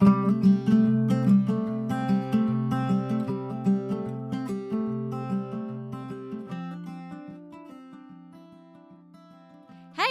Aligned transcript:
Hey, 0.00 0.08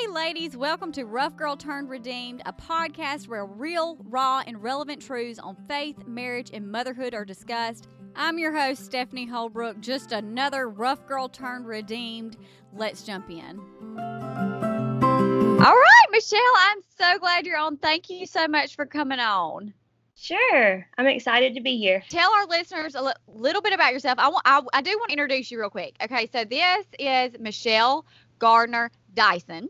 ladies, 0.07 0.55
welcome 0.55 0.91
to 0.91 1.05
Rough 1.05 1.35
Girl 1.35 1.57
Turned 1.57 1.89
Redeemed, 1.89 2.43
a 2.45 2.53
podcast 2.53 3.27
where 3.27 3.47
real, 3.47 3.97
raw, 4.03 4.43
and 4.45 4.61
relevant 4.61 5.01
truths 5.01 5.39
on 5.39 5.55
faith, 5.67 6.05
marriage, 6.05 6.51
and 6.53 6.71
motherhood 6.71 7.15
are 7.15 7.25
discussed. 7.25 7.87
I'm 8.15 8.37
your 8.37 8.55
host, 8.55 8.85
Stephanie 8.85 9.25
Holbrook, 9.25 9.79
just 9.79 10.11
another 10.11 10.69
Rough 10.69 11.07
Girl 11.07 11.27
Turned 11.27 11.65
Redeemed. 11.65 12.37
Let's 12.75 13.01
jump 13.01 13.31
in. 13.31 13.59
All 13.97 15.75
right, 15.75 16.07
Michelle, 16.11 16.39
I'm 16.57 16.77
so 16.95 17.17
glad 17.17 17.47
you're 17.47 17.57
on. 17.57 17.77
Thank 17.77 18.11
you 18.11 18.27
so 18.27 18.47
much 18.47 18.75
for 18.75 18.85
coming 18.85 19.19
on. 19.19 19.73
Sure. 20.21 20.85
I'm 20.97 21.07
excited 21.07 21.55
to 21.55 21.61
be 21.61 21.77
here. 21.77 22.03
Tell 22.09 22.29
our 22.33 22.45
listeners 22.45 22.93
a 22.95 23.13
little 23.27 23.61
bit 23.61 23.71
about 23.71 23.93
yourself. 23.93 24.19
I, 24.19 24.27
want, 24.27 24.41
I, 24.45 24.61
I 24.73 24.81
do 24.81 24.91
want 24.97 25.09
to 25.09 25.13
introduce 25.13 25.49
you 25.49 25.59
real 25.59 25.69
quick. 25.69 25.95
Okay, 26.03 26.29
so 26.33 26.43
this 26.43 26.85
is 26.99 27.39
Michelle 27.39 28.05
Gardner 28.37 28.91
Dyson. 29.13 29.69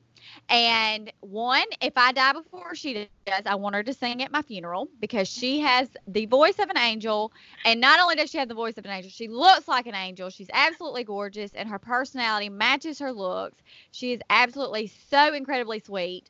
And 0.50 1.12
one, 1.22 1.66
if 1.82 1.94
I 1.96 2.12
die 2.12 2.34
before 2.34 2.76
she 2.76 3.08
does, 3.26 3.44
I 3.46 3.56
want 3.56 3.76
her 3.76 3.84
to 3.84 3.94
sing 3.94 4.22
at 4.24 4.32
my 4.32 4.42
funeral 4.42 4.90
because 5.00 5.28
she 5.28 5.60
has 5.60 5.90
the 6.08 6.26
voice 6.26 6.60
of 6.60 6.70
an 6.70 6.78
angel. 6.78 7.32
And 7.64 7.80
not 7.80 8.00
only 8.00 8.16
does 8.16 8.30
she 8.30 8.38
have 8.38 8.48
the 8.48 8.56
voice 8.56 8.78
of 8.78 8.86
an 8.86 8.92
angel, 8.92 9.12
she 9.12 9.28
looks 9.28 9.68
like 9.68 9.88
an 9.88 9.96
angel. 9.96 10.30
She's 10.30 10.50
absolutely 10.52 11.04
gorgeous, 11.04 11.52
and 11.54 11.70
her 11.70 11.80
personality 11.80 12.50
matches 12.50 13.00
her 13.00 13.12
looks. 13.12 13.62
She 13.92 14.14
is 14.14 14.22
absolutely 14.30 14.92
so 15.10 15.34
incredibly 15.34 15.80
sweet. 15.80 16.30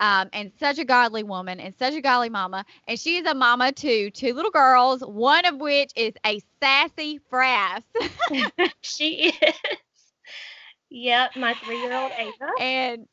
Um, 0.00 0.30
and 0.32 0.50
such 0.58 0.78
a 0.78 0.84
godly 0.84 1.22
woman 1.22 1.60
and 1.60 1.74
such 1.78 1.92
a 1.92 2.00
godly 2.00 2.30
mama. 2.30 2.64
And 2.88 2.98
she 2.98 3.18
is 3.18 3.26
a 3.26 3.34
mama 3.34 3.70
to 3.72 4.10
two 4.10 4.32
little 4.32 4.50
girls, 4.50 5.02
one 5.02 5.44
of 5.44 5.60
which 5.60 5.92
is 5.94 6.14
a 6.24 6.40
sassy 6.62 7.20
frass. 7.30 7.82
she 8.80 9.32
is. 9.42 9.64
Yep, 10.90 11.36
my 11.36 11.54
three 11.54 11.80
year 11.80 11.94
old 11.94 12.12
Ava. 12.18 12.50
And 12.60 13.08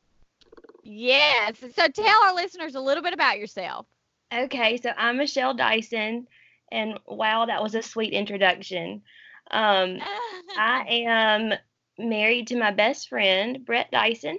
yes, 0.83 1.57
so 1.59 1.87
tell 1.87 2.23
our 2.23 2.33
listeners 2.33 2.75
a 2.75 2.79
little 2.79 3.03
bit 3.03 3.13
about 3.13 3.37
yourself. 3.37 3.85
Okay, 4.33 4.77
so 4.77 4.91
I'm 4.97 5.17
Michelle 5.17 5.53
Dyson, 5.53 6.27
and 6.71 6.99
wow, 7.05 7.45
that 7.45 7.63
was 7.63 7.75
a 7.75 7.81
sweet 7.81 8.13
introduction. 8.13 9.03
Um, 9.51 9.99
I 10.57 11.03
am 11.05 11.53
married 11.97 12.47
to 12.47 12.57
my 12.57 12.71
best 12.71 13.09
friend, 13.09 13.63
Brett 13.63 13.91
Dyson. 13.91 14.37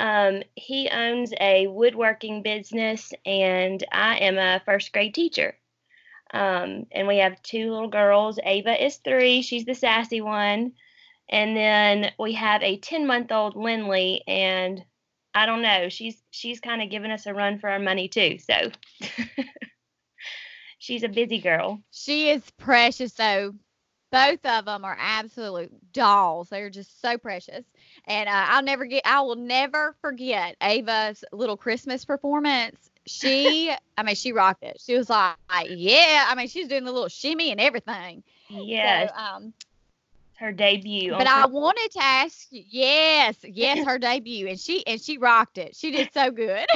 Um, 0.00 0.42
he 0.56 0.88
owns 0.88 1.30
a 1.38 1.66
woodworking 1.66 2.42
business, 2.42 3.12
and 3.26 3.84
I 3.92 4.16
am 4.16 4.38
a 4.38 4.62
first 4.64 4.94
grade 4.94 5.14
teacher. 5.14 5.54
Um, 6.32 6.86
and 6.90 7.06
we 7.06 7.18
have 7.18 7.42
two 7.42 7.70
little 7.70 7.88
girls. 7.88 8.38
Ava 8.42 8.82
is 8.82 8.96
three, 8.96 9.42
she's 9.42 9.66
the 9.66 9.74
sassy 9.74 10.22
one. 10.22 10.72
And 11.28 11.54
then 11.54 12.12
we 12.18 12.32
have 12.32 12.62
a 12.62 12.78
10 12.78 13.06
month 13.06 13.30
old 13.30 13.56
Lindley, 13.56 14.24
and 14.26 14.82
I 15.34 15.44
don't 15.44 15.60
know, 15.60 15.90
she's 15.90 16.16
she's 16.30 16.60
kind 16.60 16.80
of 16.80 16.88
giving 16.90 17.10
us 17.10 17.26
a 17.26 17.34
run 17.34 17.58
for 17.58 17.68
our 17.68 17.78
money 17.78 18.08
too. 18.08 18.38
So 18.38 18.70
she's 20.78 21.02
a 21.02 21.08
busy 21.08 21.40
girl. 21.40 21.82
She 21.90 22.30
is 22.30 22.42
precious 22.56 23.12
though. 23.12 23.52
Both 24.10 24.44
of 24.44 24.64
them 24.64 24.84
are 24.84 24.96
absolute 24.98 25.72
dolls. 25.92 26.48
They're 26.48 26.70
just 26.70 27.00
so 27.00 27.16
precious. 27.16 27.64
And 28.06 28.28
uh, 28.28 28.46
I'll 28.48 28.62
never 28.62 28.84
get, 28.86 29.02
I 29.04 29.20
will 29.20 29.36
never 29.36 29.94
forget 30.00 30.56
Ava's 30.60 31.24
little 31.32 31.56
Christmas 31.56 32.04
performance. 32.04 32.90
She, 33.06 33.72
I 33.96 34.02
mean, 34.02 34.16
she 34.16 34.32
rocked 34.32 34.64
it. 34.64 34.80
She 34.84 34.96
was 34.96 35.08
like, 35.08 35.36
yeah. 35.68 36.26
I 36.28 36.34
mean, 36.34 36.48
she's 36.48 36.68
doing 36.68 36.84
the 36.84 36.92
little 36.92 37.08
shimmy 37.08 37.50
and 37.50 37.60
everything. 37.60 38.24
Yes. 38.48 39.10
So, 39.10 39.16
um, 39.16 39.52
her 40.40 40.52
debut. 40.52 41.12
but 41.12 41.26
I 41.26 41.44
wanted 41.46 41.90
to 41.92 42.02
ask 42.02 42.46
you, 42.50 42.64
yes, 42.66 43.36
yes, 43.44 43.84
her 43.86 43.98
debut, 43.98 44.48
and 44.48 44.58
she 44.58 44.86
and 44.86 44.98
she 44.98 45.18
rocked 45.18 45.58
it. 45.58 45.76
She 45.76 45.90
did 45.90 46.12
so 46.14 46.30
good. 46.30 46.66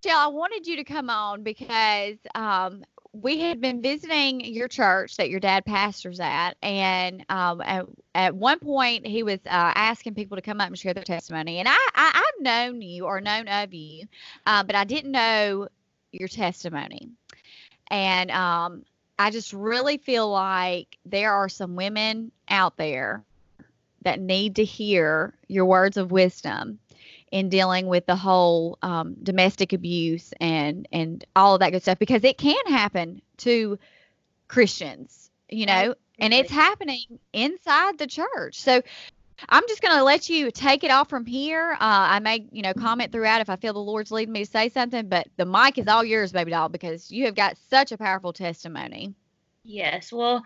Jill, 0.00 0.16
I 0.16 0.28
wanted 0.28 0.68
you 0.68 0.76
to 0.76 0.84
come 0.84 1.10
on 1.10 1.42
because 1.42 2.18
um, 2.36 2.84
we 3.12 3.40
had 3.40 3.60
been 3.60 3.80
visiting 3.80 4.40
your 4.40 4.68
church 4.68 5.16
that 5.16 5.30
your 5.30 5.40
dad 5.40 5.64
pastors 5.64 6.20
at, 6.20 6.56
and 6.62 7.24
um, 7.28 7.60
at, 7.62 7.86
at 8.14 8.36
one 8.36 8.58
point 8.58 9.06
he 9.06 9.22
was 9.22 9.38
uh, 9.46 9.72
asking 9.74 10.14
people 10.14 10.36
to 10.36 10.42
come 10.42 10.60
up 10.60 10.68
and 10.68 10.78
share 10.78 10.94
their 10.94 11.04
testimony. 11.04 11.58
And 11.58 11.68
I, 11.68 11.76
I 11.94 12.12
I've 12.14 12.42
known 12.42 12.82
you 12.82 13.06
or 13.06 13.20
known 13.20 13.48
of 13.48 13.72
you, 13.72 14.06
uh, 14.46 14.62
but 14.62 14.76
I 14.76 14.84
didn't 14.84 15.12
know 15.12 15.68
your 16.12 16.28
testimony. 16.28 17.08
And 17.90 18.30
um, 18.30 18.84
I 19.18 19.30
just 19.30 19.52
really 19.52 19.96
feel 19.96 20.30
like 20.30 20.98
there 21.06 21.32
are 21.32 21.48
some 21.48 21.76
women 21.76 22.30
out 22.48 22.76
there 22.76 23.24
that 24.02 24.20
need 24.20 24.56
to 24.56 24.64
hear 24.64 25.34
your 25.48 25.64
words 25.64 25.96
of 25.96 26.12
wisdom 26.12 26.78
in 27.30 27.48
dealing 27.48 27.86
with 27.86 28.06
the 28.06 28.16
whole 28.16 28.78
um, 28.82 29.14
domestic 29.22 29.72
abuse 29.72 30.32
and 30.40 30.88
and 30.92 31.24
all 31.36 31.54
of 31.54 31.60
that 31.60 31.70
good 31.70 31.82
stuff 31.82 31.98
because 31.98 32.24
it 32.24 32.38
can 32.38 32.64
happen 32.66 33.22
to 33.38 33.78
Christians, 34.48 35.30
you 35.48 35.66
know, 35.66 35.94
and 36.18 36.34
it's 36.34 36.50
happening 36.50 37.18
inside 37.32 37.98
the 37.98 38.06
church. 38.06 38.60
So 38.60 38.82
I'm 39.48 39.62
just 39.68 39.82
going 39.82 39.96
to 39.96 40.02
let 40.02 40.28
you 40.28 40.50
take 40.50 40.82
it 40.82 40.90
off 40.90 41.08
from 41.08 41.24
here. 41.26 41.72
Uh, 41.72 41.76
I 41.80 42.18
may, 42.18 42.46
you 42.50 42.62
know, 42.62 42.74
comment 42.74 43.12
throughout 43.12 43.40
if 43.40 43.48
I 43.48 43.56
feel 43.56 43.72
the 43.72 43.78
Lord's 43.78 44.10
leading 44.10 44.32
me 44.32 44.44
to 44.44 44.50
say 44.50 44.68
something, 44.68 45.08
but 45.08 45.28
the 45.36 45.44
mic 45.44 45.78
is 45.78 45.86
all 45.86 46.04
yours, 46.04 46.32
baby 46.32 46.50
doll, 46.50 46.68
because 46.68 47.10
you 47.10 47.26
have 47.26 47.34
got 47.34 47.56
such 47.70 47.92
a 47.92 47.98
powerful 47.98 48.32
testimony. 48.32 49.14
Yes. 49.62 50.12
Well, 50.12 50.44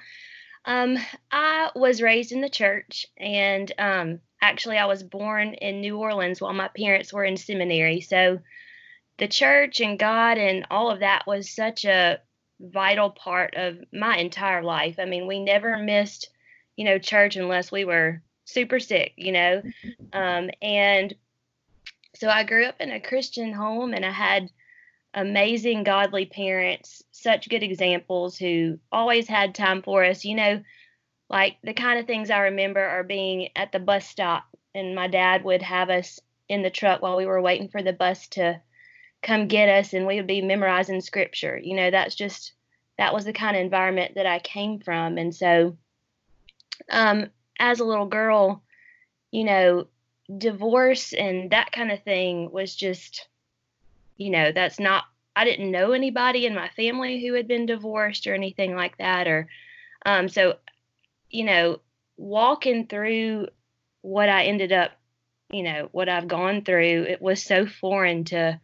um, 0.64 0.98
I 1.30 1.70
was 1.74 2.02
raised 2.02 2.32
in 2.32 2.40
the 2.40 2.50
church, 2.50 3.06
and 3.16 3.72
um, 3.78 4.20
actually, 4.42 4.76
I 4.76 4.86
was 4.86 5.02
born 5.02 5.54
in 5.54 5.80
New 5.80 5.96
Orleans 5.96 6.40
while 6.40 6.52
my 6.52 6.68
parents 6.68 7.12
were 7.12 7.24
in 7.24 7.36
seminary. 7.36 8.00
So, 8.00 8.40
the 9.18 9.28
church 9.28 9.80
and 9.80 9.98
God 9.98 10.36
and 10.36 10.66
all 10.70 10.90
of 10.90 11.00
that 11.00 11.26
was 11.26 11.54
such 11.54 11.84
a 11.84 12.20
vital 12.60 13.10
part 13.10 13.54
of 13.56 13.78
my 13.92 14.16
entire 14.16 14.62
life. 14.62 14.96
I 14.98 15.04
mean, 15.04 15.26
we 15.26 15.38
never 15.38 15.78
missed, 15.78 16.30
you 16.76 16.84
know, 16.84 16.98
church 16.98 17.36
unless 17.36 17.70
we 17.70 17.84
were 17.84 18.22
super 18.44 18.80
sick, 18.80 19.12
you 19.16 19.32
know. 19.32 19.62
Um, 20.12 20.50
and 20.60 21.14
so 22.14 22.28
I 22.28 22.44
grew 22.44 22.66
up 22.66 22.80
in 22.80 22.90
a 22.90 23.00
Christian 23.00 23.52
home, 23.52 23.94
and 23.94 24.04
I 24.04 24.10
had 24.10 24.50
amazing 25.14 25.84
godly 25.84 26.26
parents, 26.26 27.02
such 27.12 27.48
good 27.48 27.62
examples 27.62 28.36
who 28.36 28.78
always 28.90 29.28
had 29.28 29.54
time 29.54 29.82
for 29.82 30.04
us. 30.04 30.24
You 30.24 30.34
know, 30.34 30.62
like 31.32 31.56
the 31.64 31.72
kind 31.72 31.98
of 31.98 32.06
things 32.06 32.30
I 32.30 32.38
remember 32.40 32.80
are 32.80 33.02
being 33.02 33.48
at 33.56 33.72
the 33.72 33.80
bus 33.80 34.06
stop, 34.06 34.44
and 34.74 34.94
my 34.94 35.08
dad 35.08 35.44
would 35.44 35.62
have 35.62 35.90
us 35.90 36.20
in 36.48 36.62
the 36.62 36.70
truck 36.70 37.02
while 37.02 37.16
we 37.16 37.26
were 37.26 37.40
waiting 37.40 37.68
for 37.68 37.82
the 37.82 37.92
bus 37.92 38.28
to 38.28 38.60
come 39.22 39.48
get 39.48 39.68
us, 39.68 39.94
and 39.94 40.06
we 40.06 40.16
would 40.16 40.26
be 40.26 40.42
memorizing 40.42 41.00
scripture. 41.00 41.58
You 41.58 41.74
know, 41.74 41.90
that's 41.90 42.14
just 42.14 42.52
that 42.98 43.14
was 43.14 43.24
the 43.24 43.32
kind 43.32 43.56
of 43.56 43.62
environment 43.62 44.12
that 44.14 44.26
I 44.26 44.38
came 44.38 44.78
from, 44.78 45.18
and 45.18 45.34
so 45.34 45.76
um, 46.90 47.30
as 47.58 47.80
a 47.80 47.84
little 47.84 48.06
girl, 48.06 48.62
you 49.30 49.44
know, 49.44 49.86
divorce 50.38 51.12
and 51.12 51.50
that 51.50 51.72
kind 51.72 51.90
of 51.90 52.02
thing 52.04 52.50
was 52.52 52.76
just 52.76 53.26
you 54.22 54.30
know, 54.30 54.52
that's 54.52 54.78
not, 54.78 55.04
I 55.34 55.44
didn't 55.44 55.70
know 55.70 55.92
anybody 55.92 56.46
in 56.46 56.54
my 56.54 56.68
family 56.70 57.24
who 57.24 57.34
had 57.34 57.48
been 57.48 57.66
divorced 57.66 58.26
or 58.26 58.34
anything 58.34 58.76
like 58.76 58.96
that. 58.98 59.26
Or, 59.26 59.48
um, 60.04 60.28
so, 60.28 60.56
you 61.32 61.44
know, 61.44 61.80
walking 62.16 62.86
through 62.86 63.48
what 64.02 64.28
I 64.28 64.44
ended 64.44 64.72
up, 64.72 64.92
you 65.50 65.62
know, 65.62 65.88
what 65.92 66.08
I've 66.08 66.28
gone 66.28 66.62
through, 66.62 67.06
it 67.08 67.20
was 67.20 67.42
so 67.42 67.66
foreign 67.66 68.24
to 68.24 68.60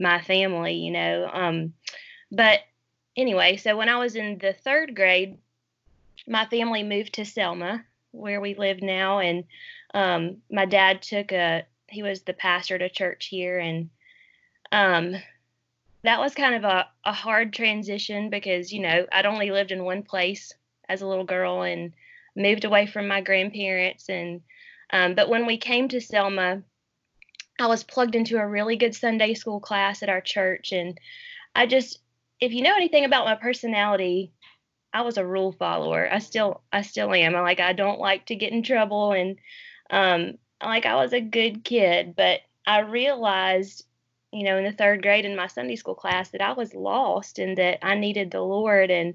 my 0.00 0.22
family, 0.22 0.74
you 0.74 0.92
know. 0.92 1.28
Um, 1.32 1.74
but 2.30 2.60
anyway, 3.16 3.56
so 3.56 3.76
when 3.76 3.88
I 3.88 3.98
was 3.98 4.16
in 4.16 4.38
the 4.38 4.52
third 4.52 4.94
grade, 4.94 5.38
my 6.26 6.46
family 6.46 6.82
moved 6.82 7.14
to 7.14 7.24
Selma, 7.24 7.84
where 8.12 8.40
we 8.40 8.54
live 8.54 8.80
now, 8.80 9.18
and 9.18 9.44
um, 9.92 10.38
my 10.50 10.64
dad 10.64 11.02
took 11.02 11.32
a 11.32 11.64
he 11.88 12.02
was 12.02 12.22
the 12.22 12.32
pastor 12.32 12.76
a 12.76 12.88
church 12.88 13.26
here, 13.26 13.58
and 13.58 13.90
um, 14.72 15.14
that 16.02 16.20
was 16.20 16.34
kind 16.34 16.54
of 16.54 16.64
a, 16.64 16.86
a 17.04 17.12
hard 17.12 17.52
transition 17.52 18.30
because, 18.30 18.72
you 18.72 18.80
know, 18.80 19.06
I'd 19.12 19.26
only 19.26 19.50
lived 19.50 19.72
in 19.72 19.84
one 19.84 20.02
place 20.02 20.52
as 20.88 21.02
a 21.02 21.06
little 21.06 21.24
girl 21.24 21.62
and 21.62 21.92
moved 22.36 22.64
away 22.64 22.86
from 22.86 23.08
my 23.08 23.20
grandparents. 23.20 24.08
And, 24.08 24.42
um, 24.92 25.14
but 25.14 25.28
when 25.28 25.46
we 25.46 25.56
came 25.56 25.88
to 25.88 26.00
Selma, 26.00 26.62
I 27.58 27.66
was 27.66 27.84
plugged 27.84 28.14
into 28.14 28.38
a 28.38 28.46
really 28.46 28.76
good 28.76 28.94
Sunday 28.94 29.34
school 29.34 29.60
class 29.60 30.02
at 30.02 30.08
our 30.08 30.20
church. 30.20 30.72
And 30.72 30.98
I 31.54 31.66
just, 31.66 31.98
if 32.40 32.52
you 32.52 32.62
know 32.62 32.74
anything 32.74 33.04
about 33.04 33.26
my 33.26 33.36
personality, 33.36 34.32
I 34.92 35.02
was 35.02 35.18
a 35.18 35.26
rule 35.26 35.52
follower. 35.52 36.08
I 36.12 36.18
still, 36.18 36.62
I 36.72 36.82
still 36.82 37.12
am. 37.12 37.34
I 37.34 37.40
like, 37.40 37.60
I 37.60 37.72
don't 37.72 38.00
like 38.00 38.26
to 38.26 38.36
get 38.36 38.52
in 38.52 38.62
trouble. 38.62 39.12
And, 39.12 39.38
um, 39.90 40.38
like 40.62 40.86
I 40.86 40.96
was 40.96 41.12
a 41.12 41.20
good 41.20 41.64
kid, 41.64 42.14
but 42.16 42.40
I 42.66 42.80
realized 42.80 43.84
you 44.34 44.42
know, 44.42 44.58
in 44.58 44.64
the 44.64 44.72
third 44.72 45.00
grade 45.00 45.24
in 45.24 45.36
my 45.36 45.46
Sunday 45.46 45.76
school 45.76 45.94
class 45.94 46.30
that 46.30 46.42
I 46.42 46.52
was 46.52 46.74
lost 46.74 47.38
and 47.38 47.56
that 47.56 47.78
I 47.86 47.94
needed 47.94 48.32
the 48.32 48.40
Lord. 48.40 48.90
And 48.90 49.14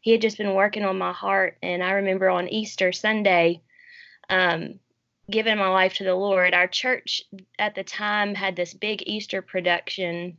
He 0.00 0.12
had 0.12 0.20
just 0.20 0.38
been 0.38 0.54
working 0.54 0.84
on 0.84 0.98
my 0.98 1.12
heart. 1.12 1.56
And 1.62 1.82
I 1.82 1.92
remember 1.92 2.28
on 2.28 2.48
Easter 2.48 2.92
Sunday, 2.92 3.60
um, 4.28 4.80
giving 5.30 5.58
my 5.58 5.68
life 5.68 5.94
to 5.94 6.04
the 6.04 6.14
Lord. 6.14 6.54
Our 6.54 6.66
church 6.66 7.22
at 7.58 7.74
the 7.74 7.84
time 7.84 8.34
had 8.34 8.56
this 8.56 8.74
big 8.74 9.02
Easter 9.06 9.42
production. 9.42 10.36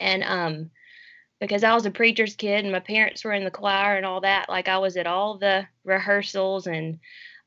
And 0.00 0.22
um, 0.24 0.70
because 1.40 1.64
I 1.64 1.74
was 1.74 1.86
a 1.86 1.90
preacher's 1.90 2.34
kid 2.34 2.64
and 2.64 2.72
my 2.72 2.80
parents 2.80 3.24
were 3.24 3.32
in 3.32 3.44
the 3.44 3.50
choir 3.50 3.96
and 3.96 4.06
all 4.06 4.20
that, 4.22 4.48
like 4.48 4.68
I 4.68 4.78
was 4.78 4.96
at 4.96 5.06
all 5.06 5.38
the 5.38 5.66
rehearsals 5.84 6.66
and 6.66 6.98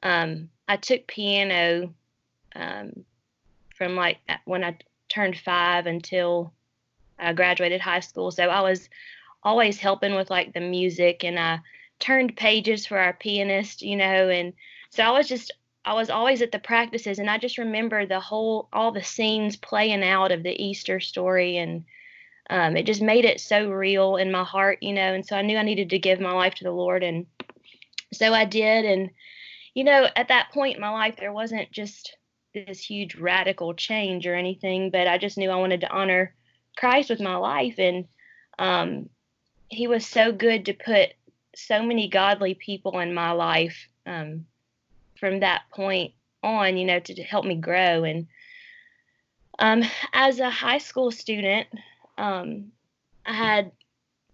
um, 0.03 0.49
I 0.67 0.77
took 0.77 1.07
piano 1.07 1.93
um, 2.55 3.05
from 3.75 3.95
like 3.95 4.17
when 4.45 4.63
I 4.63 4.77
turned 5.09 5.37
five 5.37 5.85
until 5.85 6.53
I 7.19 7.33
graduated 7.33 7.81
high 7.81 7.99
school. 7.99 8.31
So 8.31 8.43
I 8.43 8.61
was 8.61 8.89
always 9.43 9.79
helping 9.79 10.15
with 10.15 10.29
like 10.29 10.53
the 10.53 10.61
music 10.61 11.23
and 11.23 11.39
I 11.39 11.59
turned 11.99 12.35
pages 12.35 12.85
for 12.85 12.97
our 12.97 13.13
pianist, 13.13 13.81
you 13.81 13.95
know, 13.95 14.29
and 14.29 14.53
so 14.89 15.03
I 15.03 15.11
was 15.11 15.27
just 15.27 15.53
I 15.83 15.93
was 15.93 16.09
always 16.09 16.41
at 16.41 16.51
the 16.51 16.59
practices 16.59 17.17
and 17.17 17.29
I 17.29 17.37
just 17.37 17.57
remember 17.57 18.05
the 18.05 18.19
whole 18.19 18.69
all 18.71 18.91
the 18.91 19.03
scenes 19.03 19.55
playing 19.55 20.03
out 20.03 20.31
of 20.31 20.43
the 20.43 20.63
Easter 20.63 20.99
story 20.99 21.57
and 21.57 21.85
um, 22.49 22.75
it 22.75 22.85
just 22.85 23.01
made 23.01 23.25
it 23.25 23.39
so 23.39 23.69
real 23.69 24.17
in 24.17 24.31
my 24.31 24.43
heart, 24.43 24.79
you 24.81 24.93
know, 24.93 25.13
and 25.13 25.25
so 25.25 25.35
I 25.35 25.41
knew 25.41 25.57
I 25.57 25.63
needed 25.63 25.89
to 25.91 25.99
give 25.99 26.19
my 26.19 26.33
life 26.33 26.55
to 26.55 26.63
the 26.63 26.71
Lord 26.71 27.03
and 27.03 27.25
so 28.13 28.33
I 28.33 28.45
did 28.45 28.85
and 28.85 29.09
you 29.73 29.85
know, 29.85 30.07
at 30.15 30.27
that 30.27 30.51
point 30.51 30.75
in 30.75 30.81
my 30.81 30.89
life 30.89 31.15
there 31.17 31.31
wasn't 31.31 31.71
just 31.71 32.17
this 32.53 32.81
huge 32.81 33.15
radical 33.15 33.73
change 33.73 34.27
or 34.27 34.35
anything, 34.35 34.89
but 34.91 35.07
I 35.07 35.17
just 35.17 35.37
knew 35.37 35.49
I 35.49 35.55
wanted 35.55 35.81
to 35.81 35.91
honor 35.91 36.35
Christ 36.77 37.09
with 37.09 37.21
my 37.21 37.35
life. 37.35 37.75
And 37.77 38.05
um, 38.59 39.09
He 39.71 39.87
was 39.87 40.05
so 40.05 40.31
good 40.31 40.65
to 40.65 40.73
put 40.73 41.13
so 41.55 41.81
many 41.81 42.07
godly 42.07 42.53
people 42.53 42.99
in 42.99 43.13
my 43.13 43.31
life 43.31 43.87
um, 44.05 44.45
from 45.19 45.39
that 45.39 45.63
point 45.71 46.13
on, 46.43 46.77
you 46.77 46.85
know, 46.85 46.99
to, 46.99 47.23
help 47.23 47.45
me 47.45 47.55
grow. 47.55 48.03
And 48.03 48.27
um, 49.59 49.83
as 50.13 50.39
a 50.39 50.49
high 50.49 50.79
school 50.79 51.11
student, 51.11 51.67
um, 52.17 52.71
I 53.25 53.33
had 53.33 53.71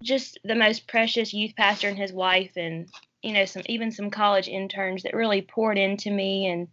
just 0.01 0.39
the 0.43 0.55
most 0.55 0.87
precious 0.87 1.33
youth 1.33 1.55
pastor 1.55 1.87
and 1.87 1.97
his 1.97 2.13
wife, 2.13 2.51
and 2.55 2.89
you 3.21 3.33
know, 3.33 3.45
some 3.45 3.63
even 3.65 3.91
some 3.91 4.09
college 4.09 4.47
interns 4.47 5.03
that 5.03 5.15
really 5.15 5.41
poured 5.41 5.77
into 5.77 6.11
me 6.11 6.47
and 6.47 6.67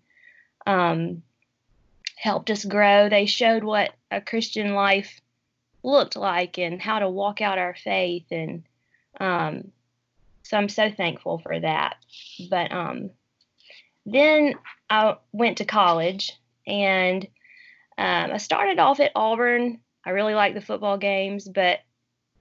um, 0.66 1.22
helped 2.16 2.50
us 2.50 2.64
grow. 2.64 3.08
They 3.08 3.26
showed 3.26 3.64
what 3.64 3.92
a 4.10 4.20
Christian 4.20 4.74
life 4.74 5.20
looked 5.84 6.16
like 6.16 6.58
and 6.58 6.80
how 6.80 6.98
to 6.98 7.08
walk 7.08 7.40
out 7.40 7.58
our 7.58 7.74
faith. 7.74 8.26
And 8.30 8.64
um, 9.20 9.72
so 10.42 10.56
I'm 10.56 10.68
so 10.68 10.90
thankful 10.90 11.38
for 11.38 11.58
that. 11.60 11.96
But 12.50 12.72
um, 12.72 13.10
then 14.06 14.54
I 14.90 15.16
went 15.32 15.58
to 15.58 15.64
college 15.64 16.32
and 16.66 17.24
um, 17.96 18.32
I 18.32 18.38
started 18.38 18.78
off 18.78 19.00
at 19.00 19.12
Auburn. 19.14 19.80
I 20.04 20.10
really 20.10 20.34
liked 20.34 20.54
the 20.54 20.60
football 20.60 20.98
games, 20.98 21.48
but 21.48 21.80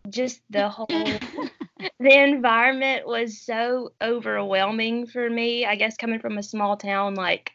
just 0.10 0.42
the 0.50 0.68
whole 0.70 0.88
the 2.00 2.24
environment 2.24 3.08
was 3.08 3.40
so 3.40 3.94
overwhelming 4.02 5.08
for 5.08 5.30
me. 5.30 5.66
I 5.66 5.76
guess 5.76 5.96
coming 5.96 6.20
from 6.20 6.38
a 6.38 6.44
small 6.44 6.78
town 6.78 7.16
like 7.16 7.52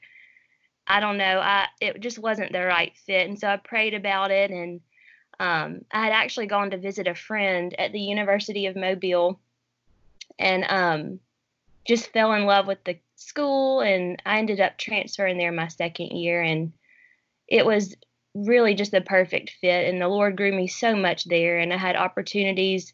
I 0.87 1.01
don't 1.01 1.19
know. 1.19 1.39
I 1.41 1.67
it 1.81 2.01
just 2.01 2.19
wasn't 2.19 2.53
the 2.53 2.65
right 2.65 2.97
fit, 3.05 3.29
and 3.29 3.39
so 3.39 3.49
I 3.49 3.57
prayed 3.59 3.93
about 3.93 4.31
it. 4.31 4.51
And 4.51 4.81
um, 5.41 5.85
I 5.93 6.05
had 6.05 6.13
actually 6.13 6.47
gone 6.47 6.71
to 6.71 6.79
visit 6.79 7.07
a 7.07 7.15
friend 7.15 7.75
at 7.79 7.93
the 7.93 8.01
University 8.01 8.67
of 8.67 8.77
Mobile, 8.77 9.39
and 10.39 10.65
um, 10.69 11.21
just 11.87 12.13
fell 12.13 12.33
in 12.33 12.45
love 12.45 12.67
with 12.67 12.83
the 12.85 12.99
school. 13.17 13.81
And 13.81 14.21
I 14.27 14.39
ended 14.39 14.61
up 14.61 14.79
transferring 14.79 15.39
there 15.39 15.53
my 15.53 15.69
second 15.69 16.17
year, 16.17 16.43
and 16.43 16.73
it 17.47 17.65
was 17.65 17.95
really 18.35 18.75
just 18.75 18.91
the 18.91 19.01
perfect 19.01 19.53
fit. 19.61 19.89
And 19.89 20.01
the 20.01 20.09
Lord 20.09 20.37
grew 20.37 20.53
me 20.53 20.67
so 20.67 20.97
much 20.97 21.25
there, 21.25 21.59
and 21.59 21.73
I 21.73 21.77
had 21.77 21.97
opportunities. 21.97 22.93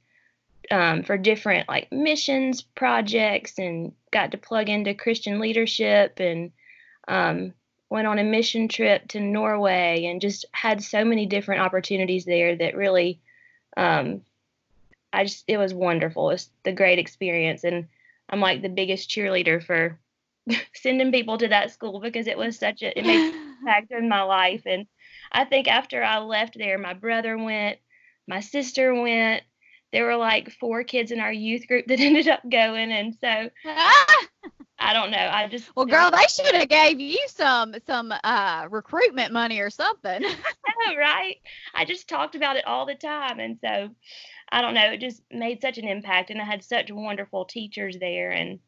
Um, 0.71 1.03
for 1.03 1.19
different 1.19 1.69
like 1.69 1.93
missions 1.93 2.63
projects 2.63 3.59
and 3.59 3.93
got 4.11 4.31
to 4.31 4.39
plug 4.39 4.71
into 4.71 4.95
Christian 4.95 5.39
leadership 5.39 6.21
and 6.21 6.53
um, 7.07 7.53
went 7.95 8.09
on 8.09 8.19
a 8.19 8.25
mission 8.25 8.67
trip 8.67 9.07
to 9.07 9.21
Norway 9.21 10.07
and 10.07 10.21
just 10.21 10.45
had 10.51 10.83
so 10.83 11.05
many 11.05 11.27
different 11.27 11.61
opportunities 11.61 12.25
there 12.25 12.57
that 12.57 12.77
really 12.77 13.21
um, 13.77 14.23
I 15.13 15.23
just 15.23 15.45
it 15.47 15.59
was 15.59 15.73
wonderful. 15.73 16.31
It's 16.31 16.51
the 16.65 16.73
great 16.73 16.99
experience. 16.99 17.63
And 17.63 17.87
I'm 18.29 18.41
like 18.41 18.63
the 18.63 18.69
biggest 18.69 19.09
cheerleader 19.09 19.65
for 19.65 20.01
sending 20.75 21.13
people 21.13 21.39
to 21.39 21.47
that 21.47 21.71
school 21.71 22.01
because 22.01 22.27
it 22.27 22.37
was 22.37 22.59
such 22.59 22.83
a 22.83 22.99
it 22.99 23.07
made 23.07 23.33
an 23.33 23.57
impact 23.61 23.93
in 23.93 24.09
my 24.09 24.23
life. 24.23 24.63
And 24.67 24.89
I 25.31 25.45
think 25.45 25.69
after 25.69 26.03
I 26.03 26.19
left 26.19 26.59
there 26.59 26.79
my 26.79 26.95
brother 26.95 27.39
went, 27.39 27.79
my 28.27 28.41
sister 28.41 28.93
went, 28.93 29.45
there 29.93 30.05
were 30.05 30.17
like 30.17 30.51
four 30.51 30.83
kids 30.83 31.13
in 31.13 31.21
our 31.21 31.33
youth 31.33 31.69
group 31.69 31.87
that 31.89 32.01
ended 32.01 32.27
up 32.27 32.41
going. 32.51 32.91
And 32.91 33.15
so 33.21 33.51
I 34.79 34.93
don't 34.93 35.11
know. 35.11 35.31
I 35.33 35.49
just 35.49 35.75
well, 35.77 35.87
girl, 35.87 36.11
they 36.11 36.27
should 36.29 36.55
have 36.55 36.69
gave 36.69 37.01
you 37.01 37.19
some 37.29 37.75
some 37.87 38.13
uh, 38.25 38.67
recruitment 38.71 39.33
money 39.33 39.61
or 39.61 39.71
something. 39.71 40.23
right? 40.99 41.37
I 41.75 41.85
just 41.85 42.09
talked 42.09 42.35
about 42.35 42.57
it 42.57 42.67
all 42.67 42.85
the 42.85 42.95
time, 42.95 43.39
and 43.39 43.59
so 43.61 43.91
I 44.51 44.61
don't 44.61 44.75
know. 44.75 44.93
It 44.93 45.01
just 45.01 45.23
made 45.31 45.61
such 45.61 45.79
an 45.79 45.87
impact, 45.87 46.31
and 46.31 46.41
I 46.41 46.45
had 46.45 46.65
such 46.65 46.91
wonderful 46.91 47.45
teachers 47.45 47.99
there 47.99 48.31
and 48.31 48.59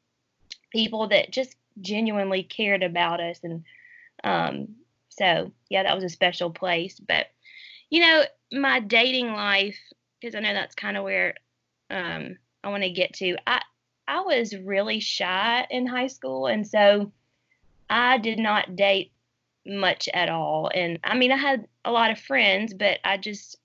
people 0.73 1.09
that 1.09 1.33
just 1.33 1.57
genuinely 1.81 2.43
cared 2.43 2.83
about 2.83 3.21
us, 3.21 3.41
and 3.43 3.65
um, 4.23 4.69
so 5.09 5.53
yeah, 5.69 5.83
that 5.83 5.95
was 5.95 6.05
a 6.05 6.09
special 6.09 6.51
place. 6.51 7.01
But 7.01 7.27
you 7.91 8.01
know, 8.01 8.25
my 8.53 8.81
dating 8.81 9.33
life, 9.33 9.79
because 10.21 10.35
I 10.35 10.41
know 10.41 10.55
that's 10.55 10.75
kind 10.75 10.97
of 10.97 11.05
where 11.05 11.35
um, 11.91 12.37
I 12.63 12.69
want 12.69 12.85
to 12.85 12.91
get 12.91 13.15
to. 13.15 13.37
I 13.47 13.61
I 14.09 14.21
was 14.21 14.57
really 14.57 15.01
shy 15.01 15.67
in 15.71 15.87
high 15.87 16.07
school, 16.07 16.47
and 16.47 16.67
so 16.67 17.13
I 17.91 18.19
did 18.19 18.39
not 18.39 18.77
date 18.77 19.13
much 19.67 20.09
at 20.15 20.29
all. 20.29 20.71
And 20.75 20.99
I 21.05 21.17
mean, 21.17 21.33
I 21.33 21.37
had 21.37 21.67
a 21.85 21.93
lot 21.93 22.11
of 22.11 22.21
friends, 22.21 22.73
but 22.75 22.99
I 23.05 23.17
just 23.17 23.57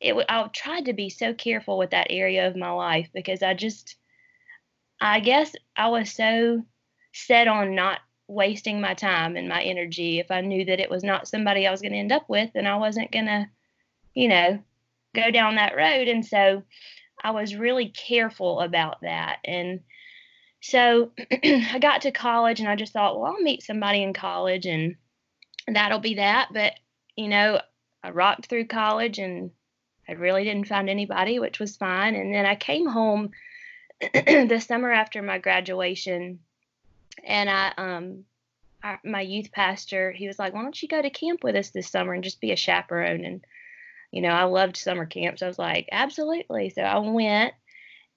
it 0.00 0.14
I 0.28 0.48
tried 0.54 0.86
to 0.86 0.92
be 0.92 1.10
so 1.10 1.34
careful 1.34 1.78
with 1.78 1.90
that 1.90 2.06
area 2.10 2.48
of 2.48 2.56
my 2.56 2.70
life 2.70 3.08
because 3.12 3.42
I 3.42 3.54
just 3.54 3.96
I 5.00 5.20
guess 5.20 5.54
I 5.76 5.88
was 5.88 6.10
so 6.10 6.62
set 7.12 7.48
on 7.48 7.74
not 7.74 8.00
wasting 8.28 8.80
my 8.80 8.94
time 8.94 9.36
and 9.36 9.48
my 9.48 9.62
energy 9.62 10.20
if 10.20 10.30
I 10.30 10.40
knew 10.40 10.64
that 10.66 10.80
it 10.80 10.90
was 10.90 11.02
not 11.02 11.28
somebody 11.28 11.66
I 11.66 11.70
was 11.70 11.80
going 11.80 11.92
to 11.92 11.98
end 11.98 12.12
up 12.12 12.28
with 12.28 12.50
and 12.54 12.68
I 12.68 12.76
wasn't 12.76 13.10
going 13.10 13.26
to, 13.26 13.48
you 14.14 14.28
know, 14.28 14.62
go 15.14 15.30
down 15.30 15.56
that 15.56 15.76
road. 15.76 16.06
And 16.06 16.24
so 16.24 16.62
I 17.22 17.30
was 17.32 17.54
really 17.54 17.88
careful 17.88 18.60
about 18.60 19.00
that. 19.02 19.38
And 19.44 19.80
so 20.60 21.12
I 21.42 21.78
got 21.80 22.02
to 22.02 22.12
college 22.12 22.60
and 22.60 22.68
I 22.68 22.76
just 22.76 22.92
thought, 22.92 23.18
well, 23.18 23.32
I'll 23.32 23.42
meet 23.42 23.62
somebody 23.62 24.02
in 24.02 24.12
college 24.12 24.66
and 24.66 24.96
that'll 25.66 26.00
be 26.00 26.14
that. 26.14 26.48
But, 26.52 26.74
you 27.16 27.28
know, 27.28 27.60
I 28.02 28.10
rocked 28.10 28.46
through 28.46 28.66
college 28.66 29.18
and 29.18 29.50
I 30.08 30.12
really 30.12 30.44
didn't 30.44 30.68
find 30.68 30.88
anybody, 30.88 31.38
which 31.38 31.60
was 31.60 31.76
fine. 31.76 32.14
And 32.14 32.34
then 32.34 32.46
I 32.46 32.56
came 32.56 32.86
home 32.86 33.30
the 34.00 34.62
summer 34.66 34.90
after 34.90 35.22
my 35.22 35.38
graduation 35.38 36.40
and 37.24 37.50
I, 37.50 37.72
um, 37.76 38.24
I, 38.82 38.98
my 39.04 39.20
youth 39.20 39.52
pastor, 39.52 40.10
he 40.10 40.26
was 40.26 40.38
like, 40.38 40.54
why 40.54 40.62
don't 40.62 40.80
you 40.80 40.88
go 40.88 41.02
to 41.02 41.10
camp 41.10 41.44
with 41.44 41.54
us 41.54 41.70
this 41.70 41.90
summer 41.90 42.14
and 42.14 42.24
just 42.24 42.40
be 42.40 42.52
a 42.52 42.56
chaperone? 42.56 43.24
And 43.24 43.44
you 44.10 44.22
know, 44.22 44.30
I 44.30 44.44
loved 44.44 44.76
summer 44.76 45.06
camps. 45.06 45.42
I 45.42 45.46
was 45.46 45.58
like, 45.58 45.88
absolutely. 45.92 46.70
So 46.70 46.82
I 46.82 46.98
went 46.98 47.54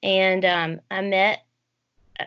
and 0.01 0.43
um, 0.43 0.81
I 0.91 1.01
met 1.01 1.45
uh, 2.19 2.25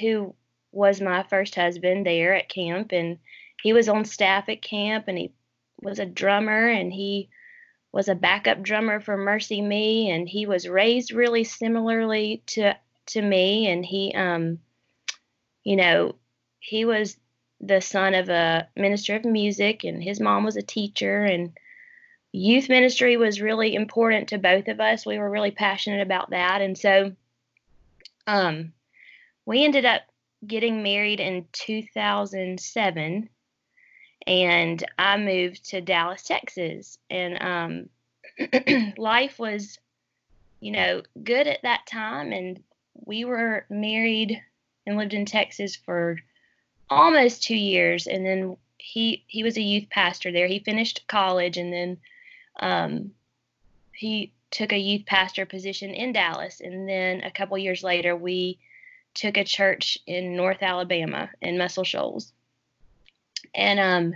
who 0.00 0.34
was 0.70 1.00
my 1.00 1.22
first 1.24 1.54
husband 1.54 2.06
there 2.06 2.34
at 2.34 2.48
camp, 2.48 2.92
and 2.92 3.18
he 3.62 3.72
was 3.72 3.88
on 3.88 4.04
staff 4.04 4.48
at 4.48 4.62
camp, 4.62 5.04
and 5.08 5.18
he 5.18 5.32
was 5.82 5.98
a 5.98 6.06
drummer, 6.06 6.68
and 6.68 6.92
he 6.92 7.28
was 7.92 8.08
a 8.08 8.14
backup 8.14 8.62
drummer 8.62 9.00
for 9.00 9.18
MercyMe, 9.18 10.08
and 10.08 10.28
he 10.28 10.46
was 10.46 10.68
raised 10.68 11.12
really 11.12 11.44
similarly 11.44 12.42
to 12.46 12.74
to 13.04 13.20
me, 13.20 13.66
and 13.68 13.84
he, 13.84 14.14
um, 14.14 14.60
you 15.64 15.76
know, 15.76 16.14
he 16.60 16.84
was 16.84 17.16
the 17.60 17.80
son 17.80 18.14
of 18.14 18.28
a 18.28 18.68
minister 18.76 19.16
of 19.16 19.24
music, 19.24 19.84
and 19.84 20.02
his 20.02 20.20
mom 20.20 20.44
was 20.44 20.56
a 20.56 20.62
teacher, 20.62 21.24
and 21.24 21.52
youth 22.32 22.68
ministry 22.68 23.16
was 23.16 23.42
really 23.42 23.74
important 23.74 24.28
to 24.28 24.38
both 24.38 24.68
of 24.68 24.80
us. 24.80 25.06
We 25.06 25.18
were 25.18 25.30
really 25.30 25.50
passionate 25.50 26.00
about 26.00 26.30
that. 26.30 26.62
And 26.62 26.76
so 26.76 27.12
um, 28.26 28.72
we 29.44 29.64
ended 29.64 29.84
up 29.84 30.02
getting 30.46 30.82
married 30.82 31.20
in 31.20 31.46
2007 31.52 33.28
and 34.26 34.84
I 34.98 35.16
moved 35.18 35.70
to 35.70 35.80
Dallas, 35.80 36.22
Texas. 36.22 36.98
And 37.10 37.88
um, 38.38 38.94
life 38.96 39.38
was, 39.38 39.78
you 40.60 40.72
know, 40.72 41.02
good 41.22 41.46
at 41.46 41.62
that 41.62 41.86
time. 41.86 42.32
And 42.32 42.62
we 42.94 43.24
were 43.24 43.66
married 43.68 44.40
and 44.86 44.96
lived 44.96 45.14
in 45.14 45.26
Texas 45.26 45.76
for 45.76 46.18
almost 46.88 47.42
two 47.42 47.56
years. 47.56 48.06
And 48.06 48.24
then 48.24 48.56
he 48.78 49.24
he 49.26 49.42
was 49.42 49.56
a 49.56 49.62
youth 49.62 49.88
pastor 49.90 50.32
there. 50.32 50.46
He 50.46 50.58
finished 50.60 51.06
college 51.08 51.56
and 51.56 51.72
then 51.72 51.98
um, 52.60 53.12
he 53.92 54.32
took 54.50 54.72
a 54.72 54.78
youth 54.78 55.06
pastor 55.06 55.46
position 55.46 55.90
in 55.90 56.12
Dallas. 56.12 56.60
And 56.60 56.88
then 56.88 57.22
a 57.22 57.30
couple 57.30 57.58
years 57.58 57.82
later, 57.82 58.14
we 58.14 58.58
took 59.14 59.36
a 59.36 59.44
church 59.44 59.98
in 60.06 60.36
North 60.36 60.62
Alabama 60.62 61.30
in 61.40 61.58
Muscle 61.58 61.84
Shoals. 61.84 62.32
And 63.54 63.80
um, 63.80 64.14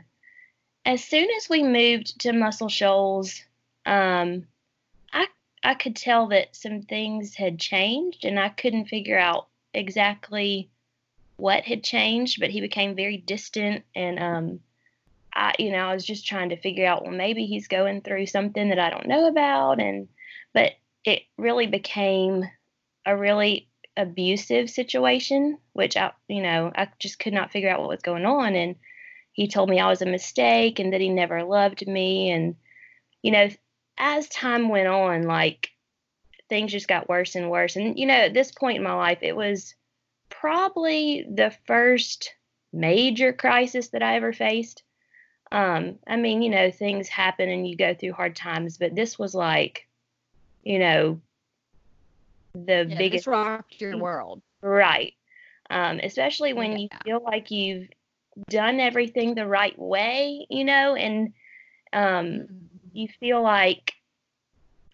as 0.85 1.03
soon 1.03 1.29
as 1.37 1.49
we 1.49 1.63
moved 1.63 2.21
to 2.21 2.33
Muscle 2.33 2.69
Shoals, 2.69 3.43
um, 3.85 4.47
I 5.13 5.27
I 5.63 5.75
could 5.75 5.97
tell 5.97 6.29
that 6.29 6.55
some 6.55 6.83
things 6.83 7.35
had 7.35 7.59
changed, 7.59 8.25
and 8.25 8.39
I 8.39 8.51
couldn't 8.51 8.87
figure 8.87 9.19
out 9.19 9.49
exactly 9.75 10.71
what 11.37 11.65
had 11.65 11.85
changed. 11.85 12.41
But 12.41 12.51
he 12.51 12.61
became 12.61 12.95
very 12.95 13.17
distant, 13.17 13.85
and 13.95 14.19
um, 14.19 14.61
I 15.37 15.55
you 15.59 15.71
know 15.71 15.79
I 15.79 15.95
was 15.95 16.05
just 16.05 16.27
trying 16.27 16.49
to 16.51 16.57
figure 16.57 16.87
out 16.87 17.05
well 17.05 17.13
maybe 17.13 17.47
he's 17.47 17.69
going 17.69 18.01
through 18.01 18.27
something 18.27 18.71
that 18.71 18.79
I 18.79 18.91
don't 18.91 19.09
know 19.09 19.29
about, 19.29 19.81
and 19.81 20.09
but 20.53 20.73
it 21.05 21.23
really 21.37 21.67
became 21.67 22.45
a 23.05 23.17
really 23.17 23.69
abusive 23.97 24.69
situation, 24.71 25.59
which 25.73 25.97
I 25.97 26.13
you 26.29 26.43
know 26.43 26.73
I 26.75 26.89
just 26.99 27.19
could 27.19 27.33
not 27.33 27.53
figure 27.53 27.71
out 27.71 27.81
what 27.81 27.89
was 27.89 28.03
going 28.03 28.25
on, 28.25 28.55
and 28.55 28.77
he 29.37 29.49
told 29.49 29.69
me 29.69 29.79
I 29.79 29.89
was 29.89 30.01
a 30.01 30.07
mistake 30.07 30.79
and 30.79 30.95
that 30.95 31.03
he 31.03 31.11
never 31.11 31.45
loved 31.45 31.87
me. 31.87 32.31
And, 32.31 32.57
you 33.21 33.31
know, 33.31 33.51
as 33.99 34.29
time 34.29 34.71
went 34.71 34.89
on, 34.89 35.25
like 35.25 35.69
things 36.49 36.73
just 36.73 36.89
got 36.89 37.09
worse 37.09 37.35
and 37.35 37.51
worse. 37.51 37.77
And, 37.77 37.99
you 37.99 38.07
know, 38.07 38.15
at 38.15 38.33
this 38.33 38.51
point 38.51 38.79
in 38.79 38.83
my 38.83 38.95
life, 38.95 39.19
it 39.21 39.37
was 39.37 39.75
probably 40.31 41.27
the 41.31 41.55
first 41.67 42.33
major 42.73 43.35
crisis 43.35 43.89
that 43.89 44.03
I 44.03 44.17
ever 44.17 44.33
faced. 44.33 44.83
Um, 45.57 45.99
I 46.07 46.17
mean, 46.17 46.43
you 46.43 46.51
know, 46.51 46.71
things 46.71 47.09
happen 47.09 47.49
and 47.49 47.67
you 47.67 47.77
go 47.77 47.95
through 47.95 48.13
hard 48.13 48.37
times, 48.37 48.77
but 48.77 48.95
this 48.95 49.19
was 49.19 49.35
like, 49.35 49.89
you 50.63 50.79
know, 50.79 51.21
the 52.55 52.85
Yeah, 52.87 52.99
biggest 52.99 53.27
rocked 53.27 53.81
your 53.81 53.97
world. 53.97 54.43
right. 54.61 55.15
Um, 55.71 55.99
especially 56.03 56.53
when 56.53 56.79
you 56.79 56.89
feel 57.03 57.23
like 57.25 57.51
you've 57.51 57.89
done 58.51 58.81
everything 58.81 59.35
the 59.35 59.47
right 59.47 59.77
way, 59.79 60.47
you 60.51 60.65
know, 60.65 60.95
and 60.95 61.33
um, 61.95 62.49
Mhm. 62.51 62.69
you 62.93 63.09
feel 63.19 63.43
like 63.43 63.95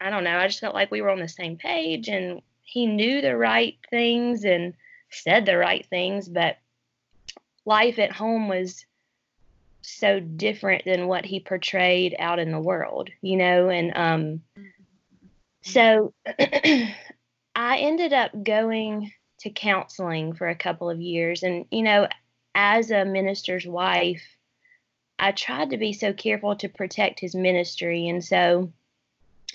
I 0.01 0.11
don't 0.11 0.25
know. 0.25 0.39
I 0.39 0.47
just 0.47 0.61
felt 0.61 0.75
like 0.75 0.93
we 0.93 1.03
were 1.03 1.11
on 1.11 1.21
the 1.21 1.29
same 1.29 1.57
page, 1.57 2.09
and 2.09 2.41
he 2.63 2.87
knew 2.87 3.21
the 3.21 3.37
right 3.37 3.79
things 3.91 4.45
and 4.45 4.75
said 5.11 5.45
the 5.45 5.57
right 5.59 5.85
things, 5.91 6.29
but 6.29 6.57
life 7.65 7.99
at 7.99 8.13
home 8.13 8.49
was 8.49 8.85
so 9.83 10.21
different 10.21 10.85
than 10.85 11.07
what 11.07 11.25
he 11.25 11.41
portrayed 11.41 12.15
out 12.19 12.39
in 12.39 12.51
the 12.51 12.61
world, 12.61 13.11
you 13.21 13.37
know, 13.37 13.69
and 13.69 13.97
um, 13.97 14.43
so 15.63 16.13
I 17.55 17.79
ended 17.79 18.13
up 18.13 18.31
going 18.43 19.13
to 19.41 19.51
counseling 19.51 20.35
for 20.35 20.49
a 20.49 20.55
couple 20.55 20.89
of 20.89 21.01
years. 21.01 21.43
And, 21.43 21.67
you 21.71 21.83
know, 21.83 22.09
as 22.55 22.91
a 22.91 23.05
minister's 23.05 23.67
wife, 23.67 24.23
I 25.19 25.33
tried 25.33 25.71
to 25.71 25.77
be 25.77 25.93
so 25.93 26.13
careful 26.13 26.57
to 26.57 26.69
protect 26.69 27.21
his 27.21 27.35
ministry. 27.35 28.09
And 28.09 28.25
so 28.25 28.73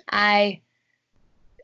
I 0.09 0.61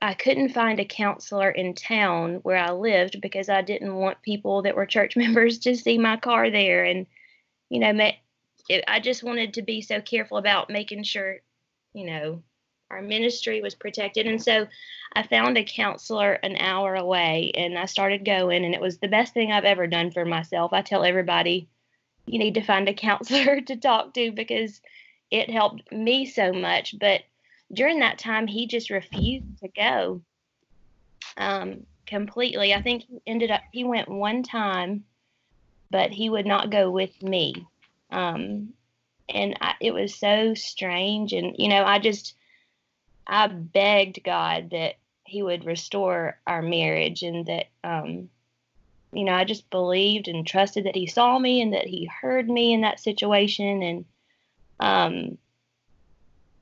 I 0.01 0.13
couldn't 0.13 0.49
find 0.49 0.81
a 0.81 0.85
counselor 0.85 1.49
in 1.49 1.75
town 1.75 2.39
where 2.43 2.57
I 2.57 2.71
lived 2.71 3.21
because 3.21 3.47
I 3.47 3.61
didn't 3.61 3.95
want 3.95 4.21
people 4.21 4.63
that 4.63 4.75
were 4.75 4.85
church 4.85 5.15
members 5.17 5.59
to 5.59 5.77
see 5.77 5.97
my 5.97 6.17
car 6.17 6.49
there. 6.49 6.83
And, 6.83 7.07
you 7.69 7.79
know, 7.79 7.93
ma- 7.93 8.11
it, 8.69 8.83
I 8.87 8.99
just 8.99 9.23
wanted 9.23 9.53
to 9.53 9.61
be 9.61 9.81
so 9.81 10.01
careful 10.01 10.37
about 10.37 10.69
making 10.69 11.03
sure, 11.03 11.37
you 11.93 12.05
know, 12.05 12.43
our 12.89 13.01
ministry 13.01 13.61
was 13.61 13.75
protected. 13.75 14.27
And 14.27 14.41
so 14.41 14.67
I 15.13 15.23
found 15.23 15.57
a 15.57 15.63
counselor 15.63 16.33
an 16.33 16.57
hour 16.57 16.95
away 16.95 17.51
and 17.55 17.77
I 17.77 17.85
started 17.85 18.25
going, 18.25 18.63
and 18.63 18.73
it 18.73 18.81
was 18.81 18.99
the 18.99 19.07
best 19.07 19.33
thing 19.33 19.51
I've 19.51 19.65
ever 19.65 19.87
done 19.87 20.11
for 20.11 20.25
myself. 20.25 20.73
I 20.73 20.81
tell 20.81 21.03
everybody, 21.03 21.67
you 22.25 22.39
need 22.39 22.53
to 22.53 22.63
find 22.63 22.87
a 22.87 22.93
counselor 23.09 23.61
to 23.61 23.75
talk 23.75 24.13
to 24.13 24.31
because 24.31 24.81
it 25.31 25.49
helped 25.49 25.91
me 25.91 26.25
so 26.25 26.53
much. 26.53 26.95
But 26.99 27.23
during 27.73 27.99
that 27.99 28.19
time, 28.19 28.47
he 28.47 28.67
just 28.67 28.89
refused 28.89 29.59
to 29.61 29.67
go 29.69 30.21
um, 31.37 31.85
completely. 32.05 32.73
I 32.73 32.81
think 32.81 33.03
he 33.03 33.21
ended 33.25 33.49
up, 33.51 33.61
he 33.71 33.83
went 33.83 34.09
one 34.09 34.43
time, 34.43 35.05
but 35.89 36.11
he 36.11 36.29
would 36.29 36.45
not 36.45 36.69
go 36.69 36.91
with 36.91 37.21
me. 37.23 37.65
Um, 38.13 38.73
and 39.27 39.57
I, 39.59 39.73
it 39.81 39.93
was 39.93 40.15
so 40.15 40.53
strange. 40.53 41.33
And, 41.33 41.55
you 41.57 41.67
know, 41.67 41.83
I 41.83 41.99
just, 41.99 42.35
I 43.25 43.47
begged 43.47 44.23
God 44.23 44.69
that 44.71 44.95
He 45.25 45.41
would 45.41 45.65
restore 45.65 46.37
our 46.45 46.61
marriage 46.61 47.23
and 47.23 47.45
that, 47.47 47.67
um, 47.83 48.29
you 49.11 49.23
know, 49.23 49.33
I 49.33 49.43
just 49.43 49.69
believed 49.69 50.27
and 50.27 50.45
trusted 50.45 50.85
that 50.85 50.95
He 50.95 51.07
saw 51.07 51.39
me 51.39 51.61
and 51.61 51.73
that 51.73 51.87
He 51.87 52.05
heard 52.05 52.49
me 52.49 52.73
in 52.73 52.81
that 52.81 52.99
situation. 52.99 53.81
And 53.81 54.05
um, 54.79 55.37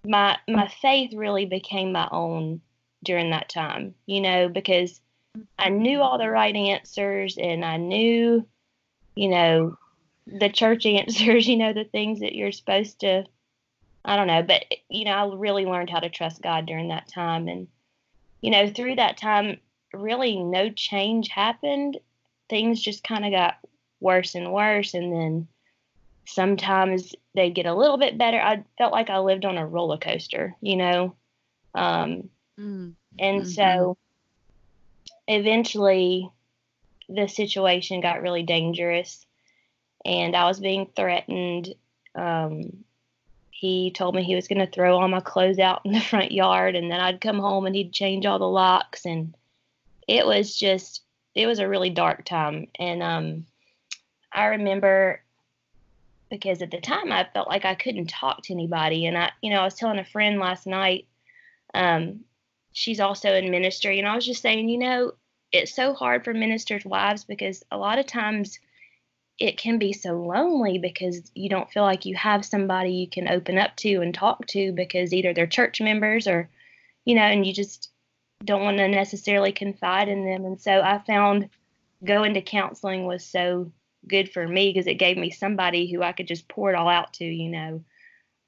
my 0.05 0.38
my 0.48 0.67
faith 0.81 1.13
really 1.13 1.46
became 1.46 1.91
my 1.91 2.08
own 2.12 2.62
during 3.03 3.31
that 3.31 3.50
time, 3.50 3.96
you 4.05 4.22
know, 4.22 4.48
because 4.48 5.01
I 5.58 5.70
knew 5.70 6.01
all 6.01 6.17
the 6.17 6.29
right 6.29 6.55
answers 6.55 7.38
and 7.38 7.63
I 7.65 7.77
knew, 7.77 8.46
you 9.15 9.29
know, 9.29 9.77
the 10.31 10.50
church 10.50 10.85
answers, 10.85 11.47
you 11.47 11.57
know, 11.57 11.73
the 11.73 11.85
things 11.85 12.19
that 12.19 12.35
you're 12.35 12.51
supposed 12.51 13.00
to 13.01 13.25
I 14.03 14.15
don't 14.15 14.27
know, 14.27 14.41
but 14.41 14.65
you 14.89 15.05
know, 15.05 15.11
I 15.11 15.35
really 15.35 15.65
learned 15.65 15.91
how 15.91 16.00
to 16.00 16.09
trust 16.09 16.41
God 16.41 16.65
during 16.65 16.88
that 16.88 17.07
time 17.07 17.47
and 17.47 17.67
you 18.41 18.50
know, 18.50 18.69
through 18.69 18.95
that 18.95 19.17
time 19.17 19.59
really 19.93 20.38
no 20.38 20.71
change 20.71 21.27
happened. 21.29 22.00
Things 22.50 22.81
just 22.81 23.03
kind 23.03 23.25
of 23.25 23.31
got 23.31 23.57
worse 24.00 24.33
and 24.33 24.51
worse 24.51 24.95
and 24.95 25.13
then 25.13 25.47
sometimes 26.25 27.13
they 27.35 27.51
get 27.51 27.67
a 27.67 27.75
little 27.75 27.97
bit 27.97 28.17
better. 28.17 28.39
I 28.39 28.63
felt 28.77 28.91
like 28.91 29.09
I 29.09 29.19
lived 29.19 29.45
on 29.45 29.57
a 29.57 29.67
roller 29.67 29.97
coaster, 29.97 30.55
you 30.61 30.75
know. 30.77 31.15
Um 31.75 32.29
Mm. 32.59 32.95
and 33.17 33.47
so 33.47 33.97
eventually 35.27 36.29
the 37.09 37.27
situation 37.27 38.01
got 38.01 38.21
really 38.21 38.43
dangerous 38.43 39.25
and 40.05 40.36
I 40.36 40.46
was 40.46 40.60
being 40.60 40.88
threatened. 40.96 41.74
Um, 42.15 42.84
he 43.51 43.91
told 43.91 44.15
me 44.15 44.24
he 44.24 44.36
was 44.36 44.48
going 44.48 44.60
to 44.60 44.72
throw 44.72 44.98
all 44.98 45.08
my 45.08 45.20
clothes 45.20 45.60
out 45.60 45.81
in 45.86 45.91
the 45.91 46.00
front 46.00 46.31
yard 46.31 46.75
and 46.75 46.91
then 46.91 47.00
I'd 47.00 47.22
come 47.22 47.39
home 47.39 47.65
and 47.65 47.75
he'd 47.75 47.93
change 47.93 48.25
all 48.25 48.39
the 48.39 48.48
locks. 48.48 49.05
And 49.05 49.36
it 50.08 50.25
was 50.25 50.55
just, 50.55 51.03
it 51.36 51.46
was 51.46 51.60
a 51.60 51.70
really 51.70 51.91
dark 51.91 52.25
time. 52.25 52.67
And 52.79 53.03
um, 53.03 53.46
I 54.31 54.46
remember 54.46 55.22
because 56.31 56.62
at 56.62 56.72
the 56.72 56.81
time 56.81 57.12
I 57.12 57.27
felt 57.34 57.50
like 57.50 57.65
I 57.65 57.75
couldn't 57.75 58.10
talk 58.10 58.41
to 58.43 58.53
anybody. 58.53 59.05
And 59.05 59.17
I, 59.17 59.31
you 59.41 59.51
know, 59.51 59.60
I 59.60 59.65
was 59.65 59.75
telling 59.75 60.00
a 60.00 60.05
friend 60.05 60.39
last 60.39 60.65
night, 60.65 61.05
um, 61.75 62.22
she's 62.72 63.00
also 63.00 63.34
in 63.36 63.51
ministry, 63.51 64.00
and 64.00 64.08
I 64.08 64.15
was 64.15 64.25
just 64.25 64.41
saying, 64.41 64.70
you 64.70 64.77
know, 64.77 65.12
it's 65.51 65.75
so 65.75 65.93
hard 65.93 66.24
for 66.24 66.34
ministers' 66.34 66.86
wives 66.86 67.25
because 67.25 67.63
a 67.70 67.77
lot 67.77 68.00
of 68.00 68.08
times 68.08 68.60
it 69.41 69.57
can 69.57 69.79
be 69.79 69.91
so 69.91 70.13
lonely 70.13 70.77
because 70.77 71.31
you 71.33 71.50
don't 71.50 71.71
feel 71.71 71.81
like 71.81 72.05
you 72.05 72.15
have 72.15 72.45
somebody 72.45 72.91
you 72.91 73.10
can 73.10 73.27
open 73.27 73.57
up 73.57 73.75
to 73.75 73.95
and 73.95 74.13
talk 74.13 74.45
to 74.45 74.71
because 74.71 75.12
either 75.12 75.33
they're 75.33 75.48
church 75.48 75.81
members 75.81 76.27
or, 76.27 76.48
you 77.05 77.15
know, 77.15 77.24
and 77.24 77.45
you 77.45 77.51
just 77.51 77.89
don't 78.45 78.62
want 78.62 78.77
to 78.77 78.88
necessarily 78.88 79.51
confide 79.51 80.10
in 80.10 80.25
them. 80.25 80.45
And 80.45 80.62
so 80.62 80.79
I 80.79 81.00
found 81.07 81.50
going 82.05 82.36
to 82.36 82.41
counseling 82.41 83.07
was 83.07 83.25
so 83.25 83.71
good 84.07 84.31
for 84.31 84.48
me 84.48 84.69
because 84.69 84.86
it 84.86 85.00
gave 85.00 85.17
me 85.17 85.31
somebody 85.31 85.91
who 85.91 86.03
I 86.03 86.12
could 86.12 86.27
just 86.27 86.48
pour 86.48 86.71
it 86.71 86.75
all 86.75 86.88
out 86.88 87.13
to, 87.13 87.25
you 87.25 87.50
know. 87.50 87.83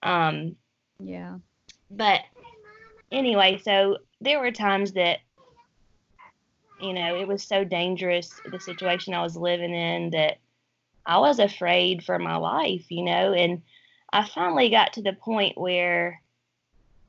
Um, 0.03 0.55
Yeah. 0.99 1.39
but 1.89 2.21
anyway, 3.11 3.59
so 3.63 3.97
there 4.21 4.39
were 4.39 4.51
times 4.51 4.91
that, 4.91 5.21
you 6.79 6.93
know, 6.93 7.19
it 7.19 7.27
was 7.27 7.41
so 7.41 7.63
dangerous, 7.63 8.39
the 8.51 8.59
situation 8.59 9.15
I 9.15 9.23
was 9.23 9.35
living 9.35 9.73
in, 9.73 10.11
that 10.11 10.37
I 11.05 11.19
was 11.19 11.39
afraid 11.39 12.03
for 12.03 12.17
my 12.17 12.37
life, 12.37 12.85
you 12.89 13.03
know, 13.03 13.33
and 13.33 13.61
I 14.11 14.27
finally 14.27 14.69
got 14.69 14.93
to 14.93 15.01
the 15.01 15.13
point 15.13 15.57
where 15.57 16.21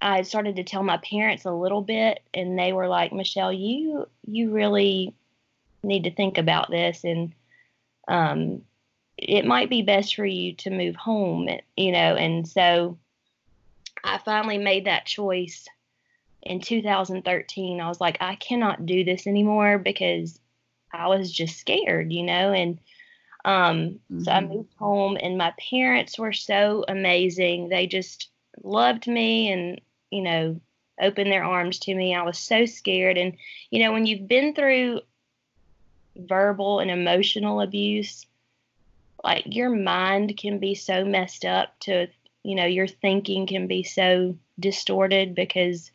I 0.01 0.23
started 0.23 0.57
to 0.57 0.65
tell 0.65 0.83
my 0.83 0.99
parents 0.99 1.45
a 1.45 1.53
little 1.53 1.83
bit 1.83 2.21
and 2.33 2.59
they 2.59 2.73
were 2.73 2.89
like, 2.89 3.13
Michelle, 3.13 3.53
you 3.53 4.09
you 4.27 4.51
really 4.51 5.15
need 5.83 6.05
to 6.05 6.15
think 6.15 6.39
about 6.39 6.71
this 6.71 7.05
and 7.05 7.35
um 8.09 8.63
it 9.17 9.45
might 9.45 9.71
be 9.71 9.83
best 9.83 10.17
for 10.17 10.27
you 10.27 10.55
to 10.55 10.71
move 10.71 10.97
home, 10.97 11.49
you 11.77 11.93
know, 11.93 12.17
and 12.17 12.49
so 12.49 12.99
I 14.03 14.19
finally 14.19 14.59
made 14.59 14.87
that 14.87 15.07
choice 15.07 15.67
in 16.45 16.61
2013, 16.61 17.81
I 17.81 17.89
was 17.89 18.01
like, 18.01 18.19
I 18.21 18.35
cannot 18.37 18.87
do 18.87 19.03
this 19.03 19.27
anymore 19.27 19.79
because 19.79 20.39
I 20.93 21.09
was 21.09 21.33
just 21.33 21.59
scared, 21.59 22.13
you 22.13 22.23
know, 22.23 22.53
and 22.53 22.79
um, 23.45 24.01
mm-hmm. 24.11 24.23
so 24.23 24.33
I 24.33 24.41
mm-hmm. 24.41 24.55
moved 24.55 24.75
home 24.79 25.19
and 25.21 25.37
my 25.37 25.53
parents 25.71 26.19
were 26.19 26.33
so 26.33 26.85
amazing. 26.89 27.69
They 27.69 27.87
just 27.87 28.31
loved 28.63 29.07
me 29.07 29.51
and, 29.53 29.81
you 30.11 30.23
know, 30.23 30.61
opened 31.01 31.31
their 31.31 31.45
arms 31.45 31.79
to 31.81 31.95
me. 31.95 32.15
I 32.15 32.23
was 32.23 32.39
so 32.39 32.67
scared. 32.67 33.19
And, 33.19 33.37
you 33.71 33.83
know, 33.83 33.93
when 33.93 34.07
you've 34.07 34.29
been 34.29 34.55
through 34.55 35.01
verbal 36.17 36.81
and 36.81 36.91
emotional 36.91 37.61
abuse, 37.61 38.27
like 39.23 39.45
your 39.47 39.71
mind 39.71 40.37
can 40.37 40.59
be 40.59 40.75
so 40.75 41.05
messed 41.05 41.45
up 41.45 41.79
to, 41.81 42.07
you 42.43 42.55
know, 42.55 42.67
your 42.67 42.87
thinking 42.87 43.47
can 43.47 43.67
be 43.67 43.83
so 43.83 44.37
distorted 44.61 45.35
because 45.35 45.91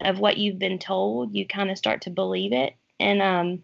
of 0.00 0.18
what 0.18 0.38
you've 0.38 0.58
been 0.58 0.78
told. 0.78 1.34
You 1.34 1.46
kind 1.46 1.70
of 1.70 1.78
start 1.78 2.02
to 2.02 2.10
believe 2.10 2.52
it. 2.52 2.74
And 2.98 3.22
um, 3.22 3.62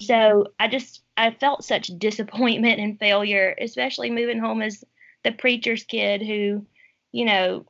so 0.00 0.48
I 0.58 0.68
just, 0.68 1.02
I 1.18 1.32
felt 1.32 1.64
such 1.64 1.88
disappointment 1.98 2.78
and 2.78 2.98
failure, 2.98 3.54
especially 3.60 4.08
moving 4.08 4.38
home 4.38 4.62
as 4.62 4.84
the 5.24 5.32
preacher's 5.32 5.82
kid 5.82 6.22
who, 6.22 6.64
you 7.10 7.24
know, 7.24 7.66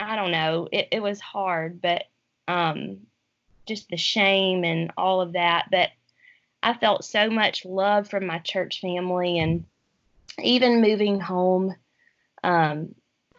I 0.00 0.16
don't 0.16 0.30
know, 0.30 0.68
it, 0.72 0.88
it 0.90 1.02
was 1.02 1.20
hard, 1.20 1.82
but 1.82 2.04
um, 2.48 3.00
just 3.66 3.90
the 3.90 3.98
shame 3.98 4.64
and 4.64 4.90
all 4.96 5.20
of 5.20 5.34
that. 5.34 5.66
But 5.70 5.90
I 6.62 6.72
felt 6.72 7.04
so 7.04 7.28
much 7.28 7.66
love 7.66 8.08
from 8.08 8.26
my 8.26 8.38
church 8.38 8.80
family, 8.80 9.38
and 9.38 9.64
even 10.42 10.80
moving 10.80 11.20
home, 11.20 11.74
um, 12.42 12.94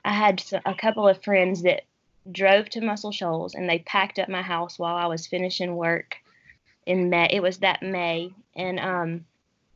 I 0.05 0.13
had 0.13 0.43
a 0.63 0.75
couple 0.75 1.07
of 1.07 1.23
friends 1.23 1.63
that 1.63 1.85
drove 2.31 2.69
to 2.69 2.81
Muscle 2.81 3.11
Shoals 3.11 3.55
and 3.55 3.67
they 3.67 3.79
packed 3.79 4.19
up 4.19 4.29
my 4.29 4.43
house 4.43 4.77
while 4.77 4.95
I 4.95 5.07
was 5.07 5.25
finishing 5.25 5.75
work 5.75 6.17
in 6.85 7.09
May. 7.09 7.29
It 7.31 7.41
was 7.41 7.57
that 7.59 7.81
May, 7.81 8.31
and 8.55 8.79
um, 8.79 9.25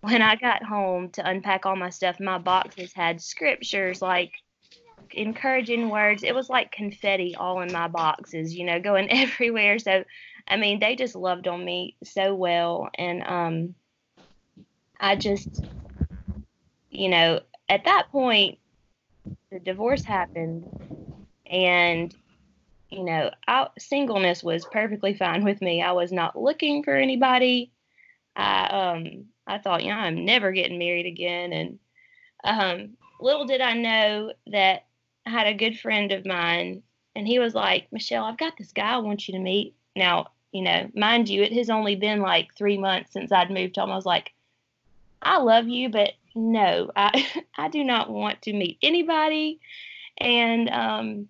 when 0.04 0.22
I 0.22 0.36
got 0.36 0.62
home 0.62 1.12
to 1.12 1.26
unpack 1.26 1.66
all 1.66 1.78
my 1.78 1.90
stuff, 1.90 2.20
my 2.20 2.38
boxes 2.38 2.92
had 2.92 3.22
scriptures 3.22 4.02
like 4.02 4.34
encouraging 5.12 5.90
words. 5.90 6.24
It 6.24 6.36
was 6.36 6.50
like 6.50 6.74
confetti 6.74 7.36
all 7.36 7.62
in 7.62 7.72
my 7.72 7.88
boxes, 7.88 8.54
you 8.54 8.66
know, 8.66 8.82
going 8.82 9.10
everywhere. 9.10 9.80
So, 9.80 10.04
I 10.46 10.58
mean, 10.58 10.82
they 10.82 10.98
just 10.98 11.16
loved 11.16 11.48
on 11.48 11.64
me 11.64 11.96
so 12.04 12.36
well. 12.36 12.90
And 12.96 13.24
um, 13.24 13.76
I 15.00 15.16
just, 15.16 15.64
you 16.90 17.08
know, 17.08 17.40
at 17.70 17.86
that 17.86 18.10
point, 18.12 18.60
the 19.54 19.60
divorce 19.62 20.04
happened. 20.04 20.68
And, 21.46 22.14
you 22.90 23.06
know, 23.06 23.32
I, 23.48 23.70
singleness 23.80 24.44
was 24.44 24.66
perfectly 24.66 25.14
fine 25.14 25.46
with 25.46 25.62
me. 25.62 25.82
I 25.82 25.94
was 25.94 26.12
not 26.12 26.38
looking 26.38 26.84
for 26.84 26.94
anybody. 26.94 27.73
I, 28.36 28.66
um, 28.68 29.26
I 29.48 29.58
thought, 29.58 29.84
yeah, 29.84 29.98
I'm 29.98 30.26
never 30.26 30.52
getting 30.52 30.80
married 30.80 31.06
again. 31.06 31.54
And 31.54 31.80
um, 32.44 32.98
little 33.20 33.46
did 33.46 33.62
I 33.62 33.74
know 33.74 34.34
that 34.48 34.86
I 35.26 35.30
had 35.30 35.48
a 35.48 35.54
good 35.54 35.80
friend 35.80 36.12
of 36.12 36.26
mine, 36.26 36.84
and 37.16 37.28
he 37.28 37.40
was 37.40 37.54
like, 37.54 37.88
Michelle, 37.92 38.26
I've 38.26 38.38
got 38.38 38.58
this 38.58 38.72
guy 38.72 38.94
I 38.94 38.98
want 38.98 39.28
you 39.28 39.34
to 39.34 39.40
meet. 39.40 39.76
Now, 39.96 40.28
you 40.52 40.64
know, 40.64 40.90
mind 40.96 41.30
you, 41.30 41.44
it 41.44 41.54
has 41.54 41.70
only 41.70 41.96
been 41.96 42.22
like 42.22 42.56
three 42.56 42.78
months 42.78 43.14
since 43.14 43.32
I'd 43.32 43.52
moved 43.52 43.76
home. 43.76 43.92
I 43.92 43.96
was 43.96 44.06
like, 44.06 44.34
I 45.22 45.38
love 45.40 45.68
you, 45.68 45.90
but 45.90 46.12
no, 46.36 46.92
I 46.96 47.26
I 47.58 47.68
do 47.70 47.84
not 47.84 48.10
want 48.10 48.42
to 48.44 48.54
meet 48.54 48.78
anybody. 48.82 49.60
And 50.18 50.70
um, 50.70 51.28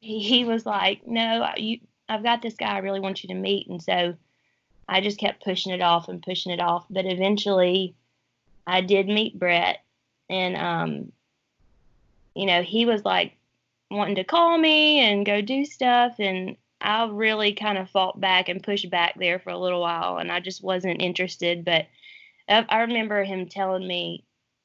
he, 0.00 0.20
he 0.20 0.44
was 0.44 0.66
like, 0.66 1.06
no, 1.06 1.48
you, 1.56 1.80
I've 2.08 2.22
got 2.22 2.42
this 2.42 2.54
guy 2.54 2.74
I 2.74 2.78
really 2.78 3.00
want 3.00 3.22
you 3.22 3.28
to 3.28 3.34
meet. 3.34 3.68
And 3.68 3.82
so 3.82 4.14
I 4.90 5.00
just 5.00 5.18
kept 5.20 5.44
pushing 5.44 5.72
it 5.72 5.80
off 5.80 6.08
and 6.08 6.20
pushing 6.20 6.52
it 6.52 6.60
off. 6.60 6.84
But 6.90 7.06
eventually, 7.06 7.94
I 8.66 8.80
did 8.80 9.06
meet 9.06 9.38
Brett, 9.38 9.84
and 10.28 10.56
um, 10.56 11.12
you 12.34 12.44
know, 12.44 12.62
he 12.62 12.84
was 12.84 13.04
like 13.04 13.36
wanting 13.90 14.16
to 14.16 14.24
call 14.24 14.58
me 14.58 14.98
and 15.00 15.24
go 15.24 15.40
do 15.40 15.64
stuff. 15.64 16.16
And 16.18 16.56
I 16.80 17.08
really 17.08 17.54
kind 17.54 17.78
of 17.78 17.88
fought 17.88 18.20
back 18.20 18.48
and 18.48 18.62
pushed 18.62 18.90
back 18.90 19.14
there 19.18 19.38
for 19.38 19.50
a 19.50 19.58
little 19.58 19.80
while. 19.80 20.18
And 20.18 20.30
I 20.30 20.40
just 20.40 20.62
wasn't 20.62 21.02
interested. 21.02 21.64
But 21.64 21.86
I 22.48 22.80
remember 22.80 23.22
him 23.22 23.48
telling 23.48 23.86
me, 23.86 24.24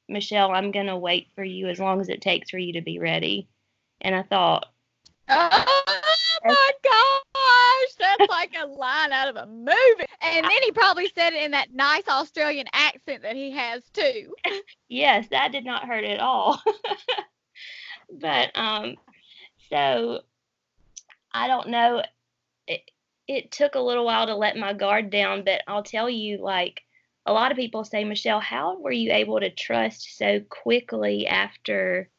Michelle, 0.09 0.51
I'm 0.51 0.71
going 0.71 0.87
to 0.87 0.97
wait 0.97 1.27
for 1.35 1.43
you 1.43 1.67
as 1.67 1.79
long 1.79 2.01
as 2.01 2.09
it 2.09 2.21
takes 2.21 2.49
for 2.49 2.57
you 2.57 2.73
to 2.73 2.81
be 2.81 2.99
ready. 2.99 3.47
And 4.01 4.15
I 4.15 4.23
thought, 4.23 4.67
oh 5.29 5.83
my 6.43 6.71
gosh, 6.83 7.95
that's 7.99 8.29
like 8.29 8.53
a 8.61 8.67
line 8.67 9.11
out 9.11 9.29
of 9.29 9.35
a 9.35 9.45
movie. 9.47 9.75
And 10.35 10.43
then 10.43 10.63
he 10.63 10.71
probably 10.71 11.09
said 11.15 11.33
it 11.33 11.43
in 11.43 11.51
that 11.51 11.73
nice 11.73 12.07
Australian 12.09 12.67
accent 12.73 13.21
that 13.21 13.35
he 13.35 13.51
has 13.51 13.83
too. 13.93 14.33
Yes, 14.87 15.27
that 15.29 15.51
did 15.51 15.65
not 15.65 15.87
hurt 15.87 16.03
at 16.03 16.19
all. 16.19 16.61
but 18.11 18.51
um, 18.53 18.95
so 19.69 20.21
I 21.33 21.47
don't 21.47 21.69
know. 21.69 22.03
It, 22.67 22.81
it 23.27 23.51
took 23.51 23.73
a 23.73 23.79
little 23.79 24.05
while 24.05 24.27
to 24.27 24.35
let 24.35 24.57
my 24.57 24.73
guard 24.73 25.09
down, 25.09 25.43
but 25.43 25.63
I'll 25.67 25.83
tell 25.83 26.07
you, 26.07 26.37
like 26.37 26.83
a 27.25 27.33
lot 27.33 27.51
of 27.51 27.57
people 27.57 27.83
say, 27.83 28.03
Michelle, 28.03 28.39
how 28.39 28.77
were 28.77 28.91
you 28.91 29.11
able 29.11 29.39
to 29.39 29.49
trust 29.49 30.17
so 30.17 30.39
quickly 30.49 31.25
after 31.25 32.09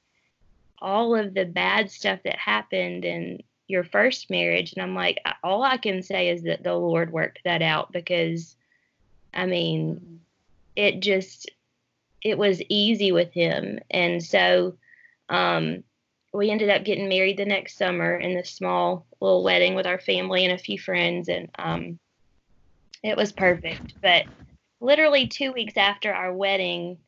all 0.80 1.14
of 1.14 1.34
the 1.34 1.44
bad 1.44 1.90
stuff 1.90 2.18
that 2.24 2.36
happened 2.36 3.04
in 3.04 3.42
your 3.68 3.84
first 3.84 4.30
marriage? 4.30 4.72
And 4.72 4.82
I'm 4.82 4.94
like, 4.94 5.20
all 5.42 5.62
I 5.62 5.76
can 5.76 6.02
say 6.02 6.28
is 6.30 6.42
that 6.42 6.62
the 6.62 6.74
Lord 6.74 7.12
worked 7.12 7.40
that 7.44 7.62
out 7.62 7.92
because, 7.92 8.56
I 9.34 9.46
mean, 9.46 10.20
it 10.74 11.00
just, 11.00 11.50
it 12.22 12.38
was 12.38 12.62
easy 12.68 13.12
with 13.12 13.32
Him. 13.32 13.78
And 13.90 14.22
so, 14.22 14.76
um, 15.28 15.82
we 16.36 16.50
ended 16.50 16.70
up 16.70 16.84
getting 16.84 17.08
married 17.08 17.38
the 17.38 17.44
next 17.44 17.78
summer 17.78 18.16
in 18.16 18.34
this 18.34 18.50
small 18.50 19.06
little 19.20 19.42
wedding 19.42 19.74
with 19.74 19.86
our 19.86 19.98
family 19.98 20.44
and 20.44 20.52
a 20.52 20.62
few 20.62 20.78
friends, 20.78 21.28
and 21.28 21.48
um, 21.58 21.98
it 23.02 23.16
was 23.16 23.32
perfect. 23.32 23.94
But 24.02 24.26
literally 24.80 25.26
two 25.26 25.52
weeks 25.52 25.76
after 25.76 26.12
our 26.12 26.32
wedding, 26.32 26.98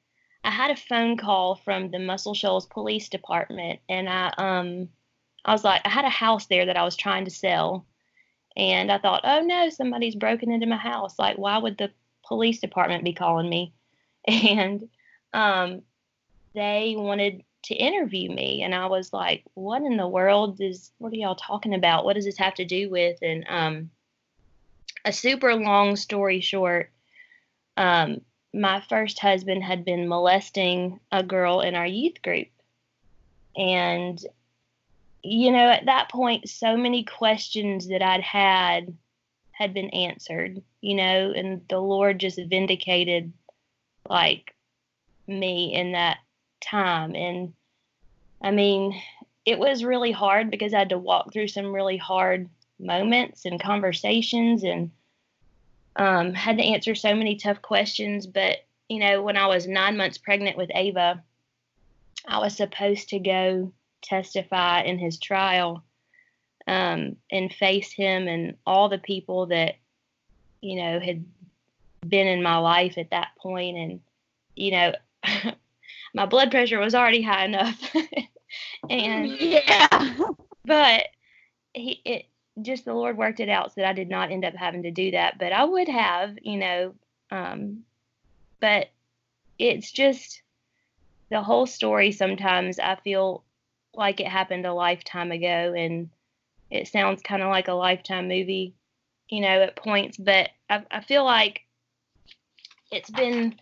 I 0.44 0.50
had 0.50 0.70
a 0.70 0.76
phone 0.76 1.16
call 1.16 1.56
from 1.56 1.90
the 1.90 1.98
Muscle 1.98 2.34
Shoals 2.34 2.66
Police 2.66 3.08
Department, 3.08 3.80
and 3.88 4.08
I 4.08 4.32
um, 4.38 4.88
I 5.44 5.52
was 5.52 5.64
like, 5.64 5.82
I 5.84 5.88
had 5.88 6.04
a 6.04 6.10
house 6.10 6.46
there 6.46 6.66
that 6.66 6.76
I 6.76 6.84
was 6.84 6.96
trying 6.96 7.24
to 7.24 7.30
sell, 7.30 7.86
and 8.56 8.90
I 8.90 8.98
thought, 8.98 9.22
oh 9.24 9.40
no, 9.40 9.70
somebody's 9.70 10.14
broken 10.14 10.50
into 10.50 10.66
my 10.66 10.76
house. 10.76 11.18
Like, 11.18 11.38
why 11.38 11.58
would 11.58 11.78
the 11.78 11.90
police 12.26 12.60
department 12.60 13.04
be 13.04 13.12
calling 13.12 13.48
me? 13.48 13.72
And 14.26 14.88
um, 15.32 15.82
they 16.54 16.94
wanted 16.98 17.44
to 17.64 17.74
interview 17.74 18.30
me 18.30 18.62
and 18.62 18.74
I 18.74 18.86
was 18.86 19.12
like, 19.12 19.44
what 19.54 19.82
in 19.82 19.96
the 19.96 20.08
world 20.08 20.60
is 20.60 20.90
what 20.98 21.12
are 21.12 21.16
y'all 21.16 21.34
talking 21.34 21.74
about? 21.74 22.04
What 22.04 22.14
does 22.14 22.24
this 22.24 22.38
have 22.38 22.54
to 22.54 22.64
do 22.64 22.88
with? 22.90 23.18
And 23.22 23.44
um 23.48 23.90
a 25.04 25.12
super 25.12 25.54
long 25.54 25.96
story 25.96 26.40
short, 26.40 26.90
um 27.76 28.22
my 28.54 28.80
first 28.88 29.18
husband 29.18 29.62
had 29.62 29.84
been 29.84 30.08
molesting 30.08 31.00
a 31.12 31.22
girl 31.22 31.60
in 31.60 31.74
our 31.74 31.86
youth 31.86 32.22
group. 32.22 32.48
And 33.56 34.18
you 35.22 35.50
know, 35.50 35.70
at 35.70 35.86
that 35.86 36.10
point 36.10 36.48
so 36.48 36.76
many 36.76 37.04
questions 37.04 37.88
that 37.88 38.02
I'd 38.02 38.22
had 38.22 38.96
had 39.52 39.74
been 39.74 39.90
answered, 39.90 40.62
you 40.80 40.94
know, 40.94 41.32
and 41.34 41.62
the 41.68 41.80
Lord 41.80 42.20
just 42.20 42.38
vindicated 42.48 43.32
like 44.08 44.54
me 45.26 45.74
in 45.74 45.92
that 45.92 46.18
time. 46.60 47.14
And 47.16 47.52
I 48.40 48.52
mean, 48.52 49.00
it 49.44 49.58
was 49.58 49.82
really 49.82 50.12
hard 50.12 50.50
because 50.50 50.72
I 50.72 50.78
had 50.78 50.90
to 50.90 50.98
walk 50.98 51.32
through 51.32 51.48
some 51.48 51.72
really 51.72 51.96
hard 51.96 52.48
moments 52.78 53.44
and 53.44 53.60
conversations 53.60 54.62
and 54.62 54.90
um, 55.96 56.34
had 56.34 56.58
to 56.58 56.64
answer 56.64 56.94
so 56.94 57.14
many 57.14 57.34
tough 57.34 57.60
questions. 57.60 58.26
But, 58.26 58.58
you 58.88 59.00
know, 59.00 59.22
when 59.22 59.36
I 59.36 59.46
was 59.46 59.66
nine 59.66 59.96
months 59.96 60.18
pregnant 60.18 60.56
with 60.56 60.70
Ava, 60.72 61.22
I 62.26 62.38
was 62.38 62.56
supposed 62.56 63.08
to 63.08 63.18
go 63.18 63.72
testify 64.02 64.82
in 64.82 64.98
his 64.98 65.18
trial 65.18 65.82
um, 66.66 67.16
and 67.30 67.52
face 67.52 67.92
him 67.92 68.28
and 68.28 68.56
all 68.66 68.88
the 68.88 68.98
people 68.98 69.46
that, 69.46 69.76
you 70.60 70.76
know, 70.76 71.00
had 71.00 71.24
been 72.06 72.26
in 72.26 72.42
my 72.42 72.58
life 72.58 72.98
at 72.98 73.10
that. 73.10 73.28
And, 73.44 74.00
you 74.54 74.72
know, 74.72 74.92
my 76.14 76.26
blood 76.26 76.50
pressure 76.50 76.78
was 76.78 76.94
already 76.94 77.22
high 77.22 77.44
enough. 77.46 77.80
and 78.90 79.28
yeah. 79.28 80.18
But 80.64 81.06
he 81.74 82.00
it 82.04 82.26
just 82.60 82.84
the 82.84 82.94
Lord 82.94 83.16
worked 83.16 83.40
it 83.40 83.48
out 83.48 83.72
so 83.72 83.80
that 83.80 83.88
I 83.88 83.92
did 83.92 84.08
not 84.08 84.30
end 84.30 84.44
up 84.44 84.54
having 84.54 84.82
to 84.82 84.90
do 84.90 85.12
that. 85.12 85.38
But 85.38 85.52
I 85.52 85.64
would 85.64 85.88
have, 85.88 86.38
you 86.42 86.58
know, 86.58 86.94
um 87.30 87.84
but 88.60 88.88
it's 89.58 89.90
just 89.90 90.42
the 91.30 91.42
whole 91.42 91.66
story 91.66 92.12
sometimes 92.12 92.78
I 92.78 92.96
feel 92.96 93.44
like 93.98 94.20
it 94.20 94.28
happened 94.28 94.64
a 94.64 94.72
lifetime 94.72 95.32
ago 95.32 95.74
and 95.76 96.08
it 96.70 96.88
sounds 96.88 97.20
kind 97.22 97.42
of 97.42 97.50
like 97.50 97.68
a 97.68 97.72
lifetime 97.72 98.28
movie, 98.28 98.74
you 99.28 99.40
know, 99.40 99.62
at 99.62 99.76
points, 99.76 100.16
but 100.16 100.50
I, 100.70 100.84
I 100.90 101.00
feel 101.02 101.24
like 101.24 101.62
it's 102.90 103.10
been 103.10 103.56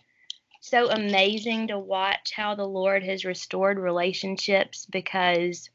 so 0.61 0.89
amazing 0.89 1.67
to 1.67 1.79
watch 1.79 2.31
how 2.35 2.55
the 2.55 2.67
Lord 2.67 3.03
has 3.03 3.25
restored 3.25 3.79
relationships 3.79 4.85
because, 4.85 5.69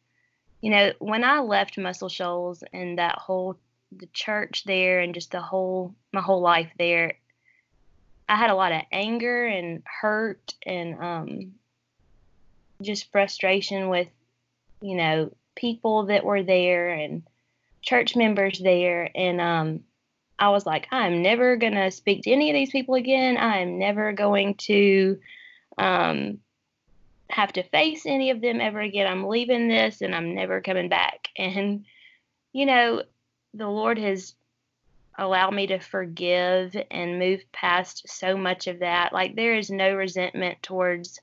you 0.61 0.70
know, 0.70 0.92
when 0.98 1.25
I 1.25 1.40
left 1.40 1.79
Muscle 1.79 2.09
Shoals 2.09 2.62
and 2.72 2.98
that 2.98 3.18
whole 3.18 3.59
the 3.94 4.07
church 4.14 4.64
there 4.64 5.01
and 5.01 5.12
just 5.14 5.33
the 5.33 5.40
whole 5.40 5.94
my 6.12 6.20
whole 6.20 6.40
life 6.40 6.70
there, 6.79 7.14
I 8.29 8.37
had 8.37 8.51
a 8.51 8.55
lot 8.55 8.72
of 8.72 8.83
anger 8.92 9.44
and 9.46 9.83
hurt 9.85 10.55
and 10.64 10.98
um 11.01 11.53
just 12.83 13.11
frustration 13.12 13.88
with, 13.88 14.09
you 14.83 14.97
know, 14.97 15.33
people 15.55 16.07
that 16.07 16.25
were 16.25 16.42
there 16.42 16.90
and 16.90 17.23
church 17.83 18.14
members 18.14 18.59
there 18.59 19.11
and 19.14 19.40
um 19.40 19.85
I 20.42 20.49
was 20.49 20.66
like, 20.66 20.88
I'm 20.90 21.23
never 21.23 21.57
going 21.57 21.75
to 21.75 21.92
speak 21.92 22.23
to 22.25 22.33
any 22.33 22.51
of 22.51 22.55
these 22.55 22.73
people 22.73 22.97
again. 22.97 23.37
I'm 23.37 23.79
never 23.79 24.12
going 24.12 24.55
to 24.55 25.21
um, 25.79 26.38
have 27.31 27.53
to 27.53 27.62
face 27.62 28.07
any 28.07 28.31
of 28.31 28.40
them 28.40 28.61
ever 28.61 28.81
again. 28.81 29.07
I'm 29.07 29.29
leaving 29.29 29.68
this 29.68 30.01
and 30.01 30.12
I'm 30.12 30.35
never 30.35 30.61
coming 30.61 30.88
back. 30.88 31.29
And, 31.38 31.85
you 32.53 32.66
know, 32.66 33.05
the 33.55 33.68
Lord 33.68 33.99
has 33.99 34.35
allowed 35.16 35.55
me 35.55 35.68
to 35.68 35.79
forgive 35.79 36.77
and 36.90 37.21
move 37.21 37.40
past 37.53 38.09
so 38.09 38.37
much 38.37 38.66
of 38.66 38.81
that. 38.81 39.12
Like, 39.12 39.37
there 39.37 39.57
is 39.57 39.71
no 39.71 39.95
resentment 39.95 40.61
towards 40.61 41.21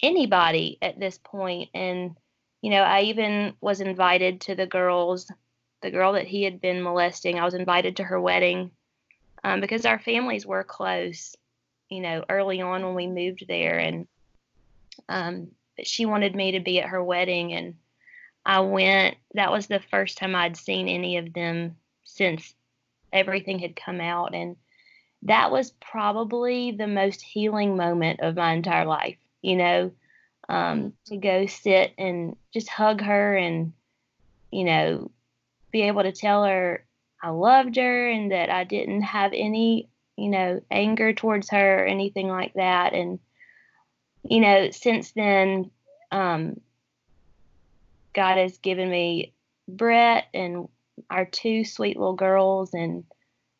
anybody 0.00 0.78
at 0.80 1.00
this 1.00 1.18
point. 1.18 1.70
And, 1.74 2.16
you 2.64 2.70
know, 2.70 2.80
I 2.80 3.02
even 3.02 3.52
was 3.60 3.82
invited 3.82 4.40
to 4.40 4.54
the 4.54 4.66
girls' 4.66 5.30
the 5.82 5.90
girl 5.90 6.14
that 6.14 6.26
he 6.26 6.44
had 6.44 6.62
been 6.62 6.82
molesting. 6.82 7.38
I 7.38 7.44
was 7.44 7.52
invited 7.52 7.96
to 7.96 8.04
her 8.04 8.18
wedding 8.18 8.70
um, 9.44 9.60
because 9.60 9.84
our 9.84 9.98
families 9.98 10.46
were 10.46 10.64
close, 10.64 11.36
you 11.90 12.00
know, 12.00 12.24
early 12.30 12.62
on 12.62 12.82
when 12.82 12.94
we 12.94 13.06
moved 13.06 13.44
there. 13.46 13.78
And 13.78 14.06
um, 15.10 15.48
she 15.82 16.06
wanted 16.06 16.34
me 16.34 16.52
to 16.52 16.60
be 16.60 16.80
at 16.80 16.88
her 16.88 17.04
wedding. 17.04 17.52
And 17.52 17.74
I 18.46 18.60
went. 18.60 19.18
That 19.34 19.52
was 19.52 19.66
the 19.66 19.80
first 19.90 20.16
time 20.16 20.34
I'd 20.34 20.56
seen 20.56 20.88
any 20.88 21.18
of 21.18 21.34
them 21.34 21.76
since 22.04 22.54
everything 23.12 23.58
had 23.58 23.76
come 23.76 24.00
out. 24.00 24.34
And 24.34 24.56
that 25.24 25.50
was 25.50 25.74
probably 25.82 26.70
the 26.70 26.86
most 26.86 27.20
healing 27.20 27.76
moment 27.76 28.20
of 28.20 28.36
my 28.36 28.54
entire 28.54 28.86
life, 28.86 29.18
you 29.42 29.56
know, 29.56 29.92
um, 30.48 30.92
to 31.06 31.16
go 31.16 31.46
sit 31.46 31.92
and 31.98 32.36
just 32.52 32.68
hug 32.68 33.00
her 33.00 33.36
and, 33.36 33.72
you 34.50 34.64
know, 34.64 35.10
be 35.70 35.82
able 35.82 36.02
to 36.02 36.12
tell 36.12 36.44
her 36.44 36.84
I 37.24 37.30
loved 37.30 37.76
her 37.76 38.10
and 38.10 38.32
that 38.32 38.50
I 38.50 38.64
didn't 38.64 39.00
have 39.00 39.32
any, 39.34 39.88
you 40.14 40.28
know, 40.28 40.60
anger 40.70 41.14
towards 41.14 41.48
her 41.48 41.82
or 41.82 41.86
anything 41.86 42.28
like 42.28 42.52
that. 42.52 42.92
And, 42.92 43.18
you 44.22 44.40
know, 44.40 44.70
since 44.70 45.12
then, 45.12 45.70
um, 46.12 46.60
God 48.12 48.36
has 48.36 48.58
given 48.58 48.90
me 48.90 49.32
Brett 49.66 50.26
and 50.34 50.68
our 51.08 51.24
two 51.24 51.64
sweet 51.64 51.96
little 51.96 52.12
girls. 52.12 52.74
And, 52.74 53.04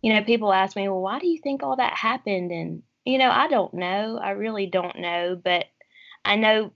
you 0.03 0.13
know, 0.13 0.23
people 0.23 0.53
ask 0.53 0.77
me, 0.77 0.87
well, 0.91 1.01
why 1.01 1.19
do 1.19 1.27
you 1.27 1.39
think 1.39 1.63
all 1.63 1.77
that 1.77 1.95
happened? 1.95 2.51
And, 2.53 2.83
you 3.07 3.17
know, 3.17 3.31
I 3.31 3.49
don't 3.49 3.73
know. 3.73 4.21
I 4.23 4.33
really 4.33 4.67
don't 4.67 4.99
know. 4.99 5.41
But 5.43 5.65
I 6.25 6.37
know 6.37 6.73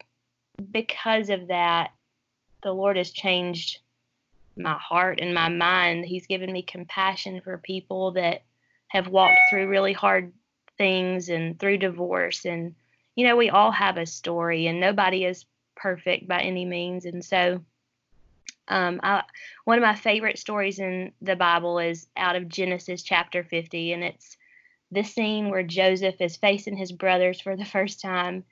because 0.70 1.30
of 1.30 1.48
that, 1.48 1.92
the 2.62 2.72
Lord 2.72 2.96
has 2.96 3.10
changed 3.10 3.78
my 4.56 4.74
heart 4.74 5.20
and 5.20 5.34
my 5.34 5.48
mind. 5.48 6.04
He's 6.04 6.26
given 6.26 6.52
me 6.52 6.62
compassion 6.62 7.40
for 7.40 7.58
people 7.58 8.12
that 8.12 8.42
have 8.88 9.08
walked 9.08 9.38
through 9.48 9.68
really 9.68 9.92
hard 9.92 10.32
things 10.76 11.28
and 11.28 11.58
through 11.58 11.78
divorce. 11.78 12.44
And, 12.44 12.74
you 13.14 13.26
know, 13.26 13.36
we 13.36 13.50
all 13.50 13.70
have 13.70 13.96
a 13.96 14.06
story 14.06 14.66
and 14.66 14.80
nobody 14.80 15.24
is 15.24 15.44
perfect 15.76 16.26
by 16.26 16.40
any 16.40 16.64
means. 16.64 17.04
And 17.04 17.24
so, 17.24 17.60
um, 18.68 19.00
I, 19.02 19.22
one 19.64 19.78
of 19.78 19.82
my 19.82 19.94
favorite 19.94 20.38
stories 20.38 20.78
in 20.78 21.12
the 21.22 21.36
Bible 21.36 21.78
is 21.78 22.06
out 22.16 22.36
of 22.36 22.48
Genesis 22.48 23.02
chapter 23.02 23.42
50, 23.42 23.92
and 23.94 24.04
it's 24.04 24.36
the 24.90 25.02
scene 25.02 25.48
where 25.48 25.62
Joseph 25.62 26.20
is 26.20 26.36
facing 26.36 26.76
his 26.76 26.92
brothers 26.92 27.40
for 27.40 27.56
the 27.56 27.64
first 27.64 28.00
time 28.00 28.44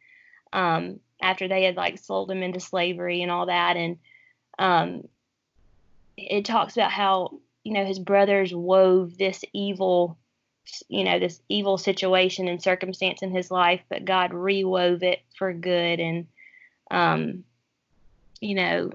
um, 0.52 1.00
after 1.20 1.48
they 1.48 1.64
had 1.64 1.76
like 1.76 1.98
sold 1.98 2.30
him 2.30 2.42
into 2.42 2.61
slavery 2.61 3.22
and 3.22 3.30
all 3.30 3.46
that. 3.46 3.76
And 3.76 3.98
um, 4.59 5.09
it 6.16 6.44
talks 6.44 6.76
about 6.76 6.90
how 6.90 7.40
you 7.64 7.72
know 7.72 7.85
his 7.85 7.98
brothers 7.98 8.54
wove 8.54 9.18
this 9.18 9.44
evil 9.52 10.16
you 10.88 11.04
know 11.04 11.18
this 11.18 11.40
evil 11.48 11.78
situation 11.78 12.48
and 12.48 12.62
circumstance 12.62 13.22
in 13.22 13.30
his 13.30 13.50
life 13.50 13.80
but 13.88 14.04
god 14.04 14.32
rewove 14.32 15.02
it 15.02 15.20
for 15.37 15.52
good 15.52 16.00
and 16.00 16.26
um 16.90 17.44
you 18.40 18.54
know 18.54 18.90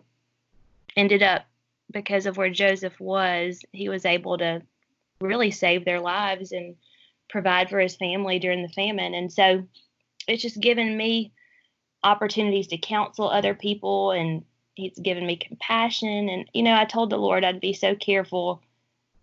ended 0.96 1.22
up 1.22 1.46
because 1.92 2.26
of 2.26 2.38
where 2.38 2.50
joseph 2.50 2.98
was 3.00 3.62
he 3.72 3.90
was 3.90 4.06
able 4.06 4.38
to 4.38 4.62
really 5.20 5.52
save 5.52 5.86
their 5.86 6.00
lives 6.00 6.52
and 6.52 6.76
provide 7.30 7.70
for 7.70 7.80
his 7.80 7.96
family 7.96 8.40
during 8.40 8.64
the 8.64 8.70
famine 8.70 9.14
and 9.14 9.32
so 9.32 9.66
it's 10.28 10.42
just 10.42 10.60
given 10.60 10.96
me 10.96 11.32
opportunities 12.04 12.68
to 12.68 12.78
counsel 12.78 13.30
other 13.30 13.54
people 13.54 14.12
and 14.12 14.44
he's 14.76 14.98
given 14.98 15.26
me 15.26 15.36
compassion. 15.36 16.30
And 16.30 16.50
you 16.54 16.64
know 16.64 16.76
i 16.76 16.86
told 16.86 17.10
the 17.10 17.18
lord 17.18 17.44
i'd 17.44 17.60
be 17.60 17.74
so 17.74 17.96
careful 17.96 18.62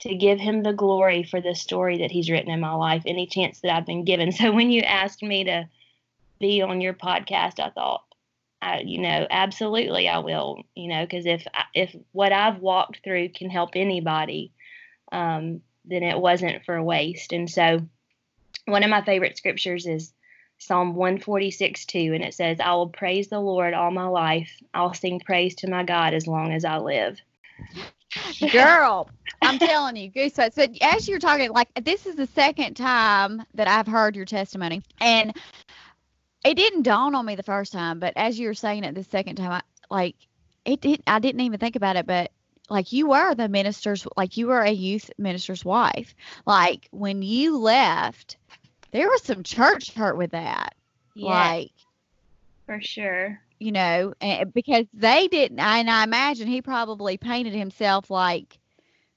to 0.00 0.14
give 0.14 0.38
him 0.38 0.62
the 0.62 0.72
glory 0.72 1.24
for 1.24 1.40
the 1.40 1.54
story 1.54 1.98
that 1.98 2.12
he's 2.12 2.30
written 2.30 2.50
in 2.50 2.60
my 2.60 2.72
life 2.74 3.02
any 3.04 3.26
chance 3.26 3.60
that 3.60 3.74
i've 3.74 3.86
been 3.86 4.04
given. 4.04 4.32
So 4.38 4.52
when 4.52 4.70
you 4.70 4.82
asked 4.82 5.22
me 5.22 5.44
to 5.44 5.68
be 6.40 6.62
on 6.62 6.80
your 6.80 6.94
podcast 6.94 7.58
i 7.58 7.70
thought 7.70 8.04
I, 8.60 8.80
you 8.80 9.00
know 9.00 9.26
absolutely 9.30 10.08
i 10.08 10.18
will 10.18 10.62
you 10.74 10.88
know 10.88 11.04
because 11.04 11.26
if 11.26 11.46
if 11.74 11.94
what 12.12 12.32
i've 12.32 12.58
walked 12.58 13.00
through 13.02 13.30
can 13.30 13.50
help 13.50 13.70
anybody 13.74 14.52
um, 15.12 15.62
then 15.84 16.02
it 16.02 16.18
wasn't 16.18 16.64
for 16.64 16.82
waste. 16.82 17.32
And 17.32 17.50
so 17.50 17.86
one 18.66 18.84
of 18.84 18.90
my 18.90 19.02
favorite 19.02 19.36
scriptures 19.36 19.86
is 19.86 20.12
Psalm 20.58 20.94
146 20.94 21.86
2, 21.86 21.98
and 22.14 22.24
it 22.24 22.34
says, 22.34 22.58
I 22.60 22.74
will 22.74 22.88
praise 22.88 23.28
the 23.28 23.40
Lord 23.40 23.74
all 23.74 23.90
my 23.90 24.06
life. 24.06 24.50
I'll 24.74 24.94
sing 24.94 25.20
praise 25.20 25.54
to 25.56 25.70
my 25.70 25.84
God 25.84 26.14
as 26.14 26.26
long 26.26 26.52
as 26.52 26.64
I 26.64 26.78
live. 26.78 27.18
Girl, 28.52 29.08
I'm 29.42 29.58
telling 29.58 29.96
you, 29.96 30.10
goosebumps. 30.10 30.56
But 30.56 30.76
as 30.82 31.08
you're 31.08 31.18
talking, 31.18 31.50
like 31.50 31.68
this 31.84 32.06
is 32.06 32.16
the 32.16 32.26
second 32.26 32.74
time 32.74 33.42
that 33.54 33.68
I've 33.68 33.86
heard 33.86 34.16
your 34.16 34.24
testimony, 34.24 34.82
and 35.00 35.36
it 36.44 36.54
didn't 36.56 36.82
dawn 36.82 37.14
on 37.14 37.26
me 37.26 37.36
the 37.36 37.42
first 37.42 37.72
time, 37.72 38.00
but 38.00 38.14
as 38.16 38.38
you 38.38 38.48
were 38.48 38.54
saying 38.54 38.84
it 38.84 38.94
the 38.94 39.04
second 39.04 39.36
time, 39.36 39.52
I 39.52 39.62
like 39.90 40.16
it 40.64 40.80
did. 40.80 41.02
I 41.06 41.18
didn't 41.18 41.40
even 41.40 41.58
think 41.58 41.76
about 41.76 41.96
it, 41.96 42.06
but 42.06 42.30
like 42.70 42.92
you 42.92 43.08
were 43.08 43.34
the 43.34 43.48
minister's, 43.48 44.06
like 44.16 44.36
you 44.36 44.48
were 44.48 44.60
a 44.60 44.70
youth 44.70 45.10
minister's 45.18 45.64
wife. 45.64 46.14
Like 46.46 46.88
when 46.90 47.22
you 47.22 47.58
left, 47.58 48.36
there 48.90 49.08
was 49.08 49.22
some 49.22 49.42
church 49.42 49.92
hurt 49.92 50.16
with 50.16 50.30
that. 50.32 50.74
Yeah, 51.14 51.28
like 51.28 51.72
for 52.66 52.80
sure. 52.80 53.40
You 53.58 53.72
know, 53.72 54.14
eh, 54.20 54.38
eh, 54.40 54.44
because 54.44 54.86
they 54.94 55.26
didn't, 55.28 55.58
and 55.58 55.90
I 55.90 56.04
imagine 56.04 56.46
he 56.46 56.62
probably 56.62 57.16
painted 57.16 57.54
himself 57.54 58.10
like 58.10 58.58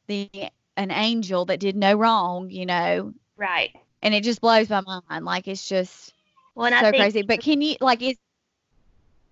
the 0.07 0.29
an 0.77 0.89
angel 0.91 1.45
that 1.45 1.59
did 1.59 1.75
no 1.75 1.93
wrong. 1.93 2.49
You 2.49 2.65
know, 2.65 3.13
right? 3.37 3.75
And 4.01 4.13
it 4.13 4.23
just 4.23 4.41
blows 4.41 4.69
my 4.69 4.81
mind. 4.81 5.25
Like 5.25 5.47
it's 5.47 5.67
just 5.67 6.13
well, 6.55 6.71
so 6.71 6.91
crazy. 6.91 7.21
But 7.21 7.41
can 7.41 7.61
you 7.61 7.75
like 7.81 8.01
is 8.01 8.17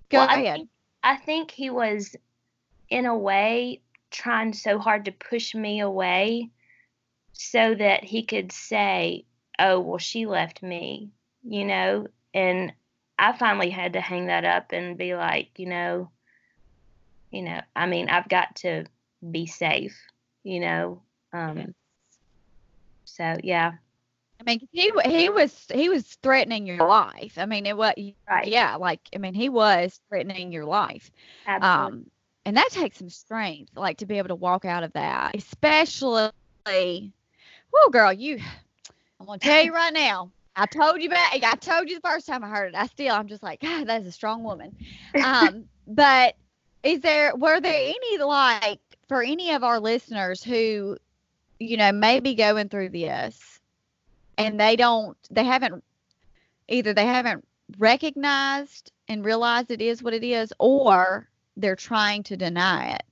go 0.09 0.19
well, 0.19 0.27
ahead? 0.27 0.45
I 0.45 0.53
think, 0.53 0.69
I 1.03 1.15
think 1.15 1.51
he 1.51 1.69
was 1.69 2.15
in 2.89 3.05
a 3.05 3.17
way 3.17 3.81
trying 4.11 4.53
so 4.53 4.79
hard 4.79 5.05
to 5.05 5.11
push 5.11 5.53
me 5.53 5.79
away 5.79 6.49
so 7.33 7.75
that 7.75 8.03
he 8.03 8.23
could 8.23 8.51
say, 8.51 9.23
oh, 9.59 9.79
well, 9.79 9.97
she 9.97 10.25
left 10.25 10.63
me, 10.63 11.09
you 11.43 11.65
know? 11.65 12.07
And 12.33 12.73
I 13.17 13.37
finally 13.37 13.69
had 13.69 13.93
to 13.93 14.01
hang 14.01 14.27
that 14.27 14.45
up 14.45 14.71
and 14.71 14.97
be 14.97 15.15
like, 15.15 15.49
you 15.57 15.65
know, 15.67 16.09
you 17.31 17.43
know, 17.43 17.61
I 17.75 17.85
mean, 17.85 18.09
I've 18.09 18.29
got 18.29 18.55
to 18.57 18.85
be 19.29 19.45
safe, 19.45 19.97
you 20.43 20.59
know. 20.59 21.01
Um, 21.33 21.75
so 23.03 23.37
yeah. 23.43 23.73
I 24.39 24.43
mean, 24.45 24.67
he 24.71 24.91
he 25.03 25.29
was 25.29 25.65
he 25.71 25.89
was 25.89 26.05
threatening 26.23 26.65
your 26.65 26.77
life. 26.77 27.33
I 27.37 27.45
mean, 27.45 27.65
it 27.65 27.75
was 27.75 27.93
right. 28.27 28.47
yeah, 28.47 28.77
like 28.77 29.01
I 29.13 29.17
mean, 29.17 29.33
he 29.33 29.49
was 29.49 29.99
threatening 30.07 30.53
your 30.53 30.65
life. 30.65 31.11
Absolutely. 31.45 31.97
Um, 31.97 32.11
and 32.45 32.55
that 32.55 32.69
takes 32.71 32.97
some 32.97 33.09
strength, 33.09 33.73
like 33.75 33.97
to 33.97 34.05
be 34.05 34.17
able 34.17 34.29
to 34.29 34.35
walk 34.35 34.63
out 34.63 34.83
of 34.83 34.93
that, 34.93 35.35
especially. 35.35 36.31
Well, 36.65 37.89
girl, 37.91 38.13
you 38.13 38.39
I'm 39.19 39.25
gonna 39.25 39.39
tell 39.39 39.63
you 39.63 39.73
right 39.73 39.93
now. 39.93 40.31
I 40.55 40.65
told 40.65 41.01
you 41.01 41.09
back. 41.09 41.33
I 41.43 41.55
told 41.55 41.89
you 41.89 41.95
the 41.95 42.07
first 42.07 42.27
time 42.27 42.43
I 42.43 42.49
heard 42.49 42.73
it. 42.73 42.75
I 42.75 42.87
still, 42.87 43.13
I'm 43.13 43.27
just 43.27 43.43
like, 43.43 43.61
God, 43.61 43.87
that's 43.87 44.07
a 44.07 44.11
strong 44.11 44.43
woman. 44.43 44.75
Um, 45.23 45.65
but 45.87 46.35
is 46.83 47.01
there, 47.01 47.35
were 47.35 47.59
there 47.59 47.93
any 47.93 48.17
like 48.17 48.79
for 49.07 49.23
any 49.23 49.51
of 49.53 49.63
our 49.63 49.79
listeners 49.79 50.43
who, 50.43 50.97
you 51.59 51.77
know, 51.77 51.91
may 51.91 52.19
be 52.19 52.35
going 52.35 52.69
through 52.69 52.89
this 52.89 53.59
and 54.37 54.59
they 54.59 54.75
don't, 54.75 55.17
they 55.31 55.43
haven't, 55.43 55.83
either 56.67 56.93
they 56.93 57.05
haven't 57.05 57.45
recognized 57.77 58.91
and 59.07 59.25
realized 59.25 59.71
it 59.71 59.81
is 59.81 60.03
what 60.03 60.13
it 60.13 60.23
is, 60.23 60.53
or 60.59 61.27
they're 61.57 61.75
trying 61.75 62.23
to 62.23 62.37
deny 62.37 62.91
it. 62.91 63.03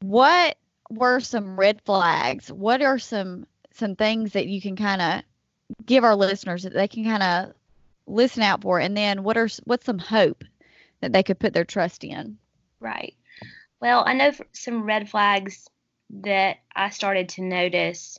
What 0.00 0.56
were 0.90 1.20
some 1.20 1.58
red 1.58 1.80
flags? 1.82 2.50
What 2.50 2.82
are 2.82 2.98
some 2.98 3.46
some 3.76 3.96
things 3.96 4.32
that 4.32 4.46
you 4.46 4.60
can 4.60 4.76
kind 4.76 5.02
of 5.02 5.22
give 5.86 6.04
our 6.04 6.16
listeners 6.16 6.64
that 6.64 6.74
they 6.74 6.88
can 6.88 7.04
kind 7.04 7.22
of 7.22 7.54
listen 8.06 8.42
out 8.42 8.62
for 8.62 8.80
and 8.80 8.96
then 8.96 9.22
what 9.22 9.36
are 9.36 9.48
what's 9.64 9.86
some 9.86 9.98
hope 9.98 10.44
that 11.00 11.12
they 11.12 11.22
could 11.22 11.38
put 11.38 11.52
their 11.52 11.64
trust 11.64 12.04
in? 12.04 12.38
Right. 12.80 13.14
Well 13.80 14.02
i 14.06 14.14
know 14.14 14.32
some 14.52 14.84
red 14.84 15.08
flags 15.08 15.68
that 16.10 16.58
i 16.74 16.90
started 16.90 17.30
to 17.30 17.42
notice. 17.42 18.18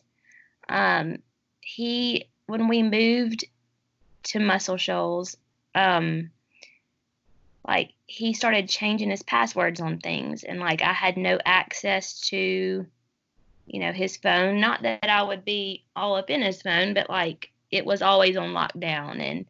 Um, 0.69 1.17
he 1.61 2.29
when 2.47 2.67
we 2.67 2.83
moved 2.83 3.45
to 4.23 4.39
muscle 4.39 4.77
shoals 4.77 5.37
um, 5.75 6.31
like 7.67 7.91
he 8.05 8.33
started 8.33 8.69
changing 8.69 9.09
his 9.09 9.23
passwords 9.23 9.79
on 9.79 9.99
things 9.99 10.43
and 10.43 10.59
like 10.59 10.81
i 10.81 10.93
had 10.93 11.17
no 11.17 11.39
access 11.45 12.19
to 12.29 12.85
you 13.73 13.79
know 13.79 13.91
his 13.91 14.15
phone. 14.15 14.61
Not 14.61 14.83
that 14.83 15.09
i 15.09 15.21
would 15.21 15.43
be 15.43 15.83
all 15.95 16.15
up 16.15 16.29
in 16.29 16.41
his 16.41 16.61
phone 16.61 16.93
but 16.93 17.09
like 17.09 17.51
it 17.71 17.85
was 17.85 18.01
always 18.01 18.37
on 18.37 18.53
lockdown 18.53 19.19
and 19.19 19.45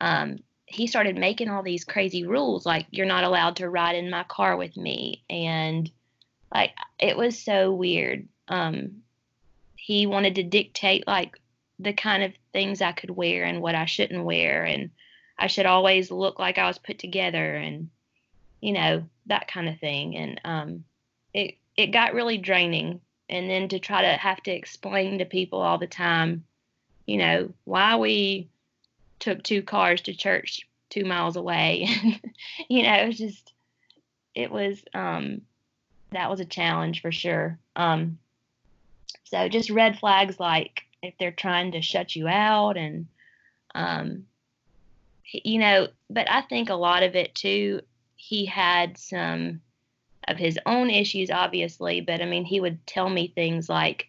um, 0.00 0.38
he 0.66 0.86
started 0.86 1.16
making 1.16 1.48
all 1.48 1.62
these 1.62 1.84
crazy 1.84 2.26
rules 2.26 2.66
like 2.66 2.86
you're 2.90 3.06
not 3.06 3.24
allowed 3.24 3.56
to 3.56 3.68
ride 3.68 3.96
in 3.96 4.10
my 4.10 4.24
car 4.24 4.56
with 4.56 4.76
me 4.76 5.24
and 5.30 5.90
like 6.54 6.72
it 6.98 7.16
was 7.16 7.38
so 7.38 7.72
weird. 7.72 8.28
Um, 8.48 9.02
he 9.74 10.06
wanted 10.06 10.34
to 10.34 10.42
dictate 10.42 11.06
like 11.06 11.40
the 11.78 11.92
kind 11.92 12.22
of 12.22 12.32
things 12.52 12.80
i 12.82 12.92
could 12.92 13.10
wear 13.10 13.44
and 13.44 13.60
what 13.60 13.74
i 13.74 13.86
shouldn't 13.86 14.24
wear 14.24 14.62
and 14.62 14.90
i 15.38 15.48
should 15.48 15.66
always 15.66 16.10
look 16.10 16.38
like 16.38 16.58
i 16.58 16.66
was 16.66 16.78
put 16.78 16.98
together 16.98 17.56
and 17.56 17.88
you 18.60 18.72
know 18.72 19.02
that 19.26 19.48
kind 19.48 19.68
of 19.68 19.80
thing 19.80 20.16
and 20.16 20.40
um, 20.44 20.84
it 21.34 21.56
it 21.76 21.86
got 21.88 22.14
really 22.14 22.38
draining 22.38 23.00
and 23.28 23.48
then 23.48 23.68
to 23.68 23.78
try 23.78 24.02
to 24.02 24.08
have 24.08 24.42
to 24.42 24.50
explain 24.50 25.18
to 25.18 25.24
people 25.24 25.60
all 25.60 25.78
the 25.78 25.86
time 25.86 26.44
you 27.06 27.16
know, 27.16 27.52
why 27.64 27.96
we 27.96 28.48
took 29.18 29.42
two 29.42 29.62
cars 29.62 30.00
to 30.02 30.14
church 30.14 30.68
two 30.90 31.04
miles 31.04 31.36
away. 31.36 31.88
you 32.68 32.82
know, 32.82 32.94
it 32.94 33.06
was 33.06 33.18
just, 33.18 33.52
it 34.34 34.50
was, 34.50 34.82
um, 34.94 35.42
that 36.10 36.30
was 36.30 36.40
a 36.40 36.44
challenge 36.44 37.00
for 37.00 37.12
sure. 37.12 37.58
Um, 37.76 38.18
so 39.24 39.48
just 39.48 39.70
red 39.70 39.98
flags 39.98 40.38
like 40.38 40.82
if 41.02 41.14
they're 41.18 41.32
trying 41.32 41.72
to 41.72 41.82
shut 41.82 42.14
you 42.14 42.28
out 42.28 42.76
and, 42.76 43.06
um, 43.74 44.26
you 45.24 45.58
know, 45.58 45.88
but 46.10 46.30
I 46.30 46.42
think 46.42 46.68
a 46.68 46.74
lot 46.74 47.02
of 47.02 47.16
it 47.16 47.34
too, 47.34 47.80
he 48.16 48.44
had 48.44 48.98
some 48.98 49.62
of 50.28 50.38
his 50.38 50.58
own 50.66 50.90
issues, 50.90 51.30
obviously, 51.30 52.00
but 52.00 52.20
I 52.20 52.26
mean, 52.26 52.44
he 52.44 52.60
would 52.60 52.86
tell 52.86 53.08
me 53.08 53.28
things 53.28 53.68
like, 53.68 54.08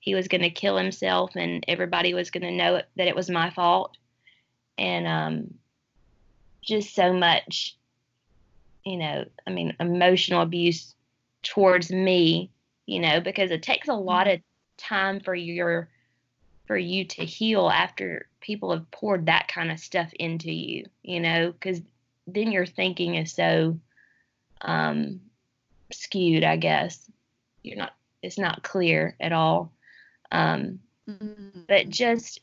he 0.00 0.16
was 0.16 0.26
going 0.26 0.42
to 0.42 0.50
kill 0.50 0.76
himself 0.76 1.36
and 1.36 1.64
everybody 1.68 2.12
was 2.12 2.32
going 2.32 2.42
to 2.42 2.50
know 2.50 2.76
it, 2.76 2.88
that 2.96 3.06
it 3.06 3.14
was 3.14 3.30
my 3.30 3.50
fault. 3.50 3.96
And 4.76 5.06
um, 5.06 5.54
just 6.62 6.94
so 6.94 7.12
much 7.12 7.76
you 8.84 8.96
know 8.96 9.24
i 9.46 9.50
mean 9.50 9.74
emotional 9.80 10.42
abuse 10.42 10.94
towards 11.42 11.90
me 11.90 12.50
you 12.86 13.00
know 13.00 13.20
because 13.20 13.50
it 13.50 13.62
takes 13.62 13.88
a 13.88 13.94
lot 13.94 14.28
of 14.28 14.40
time 14.78 15.20
for 15.20 15.34
your 15.34 15.88
for 16.66 16.76
you 16.76 17.04
to 17.04 17.24
heal 17.24 17.68
after 17.68 18.28
people 18.40 18.72
have 18.72 18.90
poured 18.90 19.26
that 19.26 19.48
kind 19.48 19.70
of 19.70 19.78
stuff 19.78 20.10
into 20.14 20.50
you 20.50 20.84
you 21.02 21.20
know 21.20 21.52
because 21.52 21.80
then 22.26 22.52
your 22.52 22.66
thinking 22.66 23.16
is 23.16 23.32
so 23.32 23.78
um 24.62 25.20
skewed 25.92 26.44
i 26.44 26.56
guess 26.56 27.10
you're 27.62 27.76
not 27.76 27.94
it's 28.22 28.38
not 28.38 28.62
clear 28.62 29.16
at 29.20 29.32
all 29.32 29.72
um, 30.32 30.80
mm-hmm. 31.08 31.60
But 31.68 31.90
just, 31.90 32.40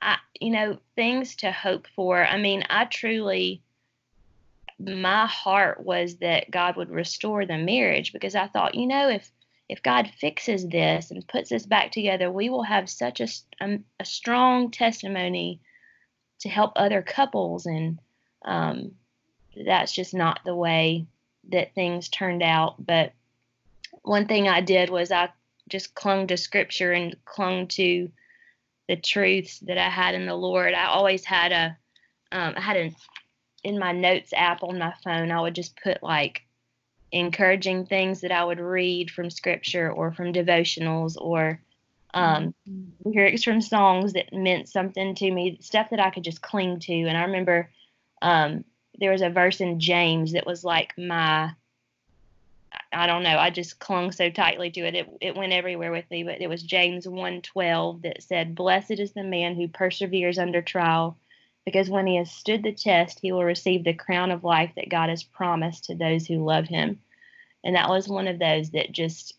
I, 0.00 0.16
you 0.40 0.50
know, 0.50 0.78
things 0.94 1.36
to 1.36 1.52
hope 1.52 1.86
for. 1.94 2.24
I 2.24 2.38
mean, 2.38 2.64
I 2.70 2.86
truly, 2.86 3.62
my 4.78 5.26
heart 5.26 5.84
was 5.84 6.16
that 6.16 6.50
God 6.50 6.76
would 6.76 6.90
restore 6.90 7.44
the 7.44 7.58
marriage 7.58 8.12
because 8.12 8.34
I 8.34 8.46
thought, 8.46 8.74
you 8.74 8.86
know, 8.86 9.10
if 9.10 9.30
if 9.68 9.82
God 9.82 10.08
fixes 10.20 10.68
this 10.68 11.10
and 11.10 11.26
puts 11.26 11.50
us 11.50 11.66
back 11.66 11.90
together, 11.90 12.30
we 12.30 12.50
will 12.50 12.62
have 12.62 12.88
such 12.88 13.20
a, 13.20 13.26
a, 13.60 13.64
um, 13.64 13.84
a 13.98 14.04
strong 14.04 14.70
testimony 14.70 15.60
to 16.38 16.48
help 16.48 16.70
other 16.76 17.02
couples. 17.02 17.66
And 17.66 17.98
um, 18.44 18.92
that's 19.66 19.90
just 19.90 20.14
not 20.14 20.38
the 20.44 20.54
way 20.54 21.08
that 21.50 21.74
things 21.74 22.08
turned 22.08 22.42
out. 22.42 22.74
But 22.84 23.12
one 24.02 24.26
thing 24.26 24.48
I 24.48 24.60
did 24.60 24.90
was 24.90 25.10
I 25.10 25.30
just 25.68 25.94
clung 25.94 26.26
to 26.28 26.36
scripture 26.36 26.92
and 26.92 27.16
clung 27.24 27.66
to 27.68 28.10
the 28.88 28.96
truths 28.96 29.58
that 29.60 29.78
I 29.78 29.88
had 29.88 30.14
in 30.14 30.26
the 30.26 30.34
Lord. 30.34 30.74
I 30.74 30.86
always 30.86 31.24
had 31.24 31.52
a, 31.52 31.76
um, 32.32 32.54
I 32.56 32.60
had 32.60 32.76
a, 32.76 32.94
in 33.64 33.78
my 33.78 33.92
notes 33.92 34.32
app 34.32 34.62
on 34.62 34.78
my 34.78 34.94
phone, 35.02 35.32
I 35.32 35.40
would 35.40 35.54
just 35.54 35.76
put 35.82 36.02
like 36.02 36.42
encouraging 37.10 37.86
things 37.86 38.20
that 38.20 38.32
I 38.32 38.44
would 38.44 38.60
read 38.60 39.10
from 39.10 39.30
scripture 39.30 39.90
or 39.90 40.12
from 40.12 40.32
devotionals 40.32 41.16
or 41.20 41.60
um, 42.14 42.54
mm-hmm. 42.68 43.08
lyrics 43.10 43.42
from 43.42 43.60
songs 43.60 44.12
that 44.12 44.32
meant 44.32 44.68
something 44.68 45.14
to 45.16 45.30
me, 45.30 45.58
stuff 45.60 45.90
that 45.90 46.00
I 46.00 46.10
could 46.10 46.24
just 46.24 46.42
cling 46.42 46.80
to. 46.80 46.92
And 46.92 47.16
I 47.16 47.24
remember 47.24 47.70
um, 48.22 48.64
there 48.98 49.12
was 49.12 49.22
a 49.22 49.30
verse 49.30 49.60
in 49.60 49.80
James 49.80 50.32
that 50.32 50.46
was 50.46 50.64
like 50.64 50.96
my 50.96 51.52
I 52.92 53.06
don't 53.06 53.22
know. 53.22 53.38
I 53.38 53.50
just 53.50 53.78
clung 53.78 54.12
so 54.12 54.30
tightly 54.30 54.70
to 54.70 54.80
it. 54.80 54.94
It 54.94 55.08
it 55.20 55.36
went 55.36 55.52
everywhere 55.52 55.92
with 55.92 56.10
me. 56.10 56.24
But 56.24 56.40
it 56.40 56.48
was 56.48 56.62
James 56.62 57.06
1:12 57.06 58.02
that 58.02 58.22
said, 58.22 58.54
"Blessed 58.54 58.92
is 58.92 59.12
the 59.12 59.22
man 59.22 59.54
who 59.54 59.68
perseveres 59.68 60.38
under 60.38 60.62
trial, 60.62 61.16
because 61.64 61.90
when 61.90 62.06
he 62.06 62.16
has 62.16 62.30
stood 62.30 62.62
the 62.62 62.72
test, 62.72 63.20
he 63.20 63.32
will 63.32 63.44
receive 63.44 63.84
the 63.84 63.94
crown 63.94 64.30
of 64.30 64.44
life 64.44 64.72
that 64.76 64.88
God 64.88 65.08
has 65.08 65.22
promised 65.22 65.84
to 65.84 65.94
those 65.94 66.26
who 66.26 66.44
love 66.44 66.68
him." 66.68 67.00
And 67.64 67.74
that 67.76 67.88
was 67.88 68.08
one 68.08 68.28
of 68.28 68.38
those 68.38 68.70
that 68.70 68.92
just 68.92 69.34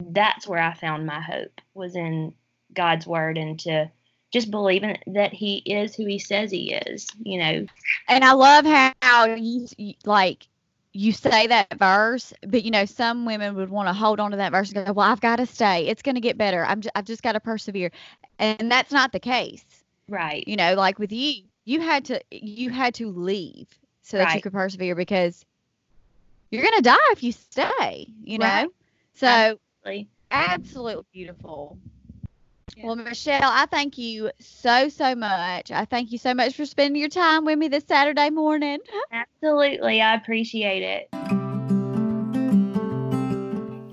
that's 0.00 0.46
where 0.46 0.62
I 0.62 0.74
found 0.74 1.06
my 1.06 1.20
hope 1.20 1.60
was 1.74 1.96
in 1.96 2.34
God's 2.72 3.06
word 3.06 3.38
and 3.38 3.58
to 3.60 3.90
just 4.32 4.50
believing 4.50 4.96
that 5.08 5.32
he 5.32 5.58
is 5.58 5.94
who 5.94 6.06
he 6.06 6.18
says 6.18 6.50
he 6.50 6.72
is, 6.72 7.08
you 7.22 7.38
know. 7.38 7.66
And 8.08 8.24
I 8.24 8.32
love 8.32 8.64
how 9.02 9.34
you 9.34 9.66
like 10.04 10.46
you 10.92 11.12
say 11.12 11.46
that 11.46 11.78
verse, 11.78 12.32
but 12.46 12.64
you 12.64 12.70
know, 12.70 12.84
some 12.84 13.24
women 13.24 13.54
would 13.54 13.70
want 13.70 13.88
to 13.88 13.92
hold 13.92 14.20
on 14.20 14.32
to 14.32 14.36
that 14.38 14.52
verse 14.52 14.72
and 14.72 14.86
go, 14.86 14.92
"Well, 14.92 15.10
I've 15.10 15.20
got 15.20 15.36
to 15.36 15.46
stay. 15.46 15.86
It's 15.86 16.02
going 16.02 16.16
to 16.16 16.20
get 16.20 16.38
better. 16.38 16.64
I'm 16.64 16.82
I've 16.94 17.04
just 17.04 17.22
got 17.22 17.32
to 17.32 17.40
persevere," 17.40 17.90
and 18.38 18.70
that's 18.70 18.92
not 18.92 19.12
the 19.12 19.20
case. 19.20 19.64
Right. 20.08 20.46
You 20.46 20.56
know, 20.56 20.74
like 20.74 20.98
with 20.98 21.12
you, 21.12 21.42
you 21.64 21.80
had 21.80 22.04
to 22.06 22.20
you 22.30 22.70
had 22.70 22.94
to 22.94 23.10
leave 23.10 23.68
so 24.02 24.16
that 24.18 24.24
right. 24.24 24.36
you 24.36 24.42
could 24.42 24.52
persevere 24.52 24.94
because 24.94 25.44
you're 26.50 26.62
going 26.62 26.76
to 26.76 26.82
die 26.82 26.96
if 27.12 27.22
you 27.22 27.32
stay. 27.32 28.08
You 28.24 28.38
know. 28.38 28.46
Right. 28.46 28.68
So 29.14 29.26
absolutely, 29.26 30.08
absolutely 30.30 31.04
beautiful. 31.12 31.78
Well, 32.82 32.96
Michelle, 32.96 33.40
I 33.42 33.66
thank 33.66 33.98
you 33.98 34.30
so, 34.40 34.88
so 34.88 35.14
much. 35.14 35.70
I 35.70 35.84
thank 35.84 36.12
you 36.12 36.18
so 36.18 36.34
much 36.34 36.54
for 36.54 36.66
spending 36.66 37.00
your 37.00 37.10
time 37.10 37.44
with 37.44 37.58
me 37.58 37.68
this 37.68 37.84
Saturday 37.86 38.30
morning. 38.30 38.78
Absolutely. 39.12 40.00
I 40.00 40.14
appreciate 40.14 40.82
it. 40.82 41.08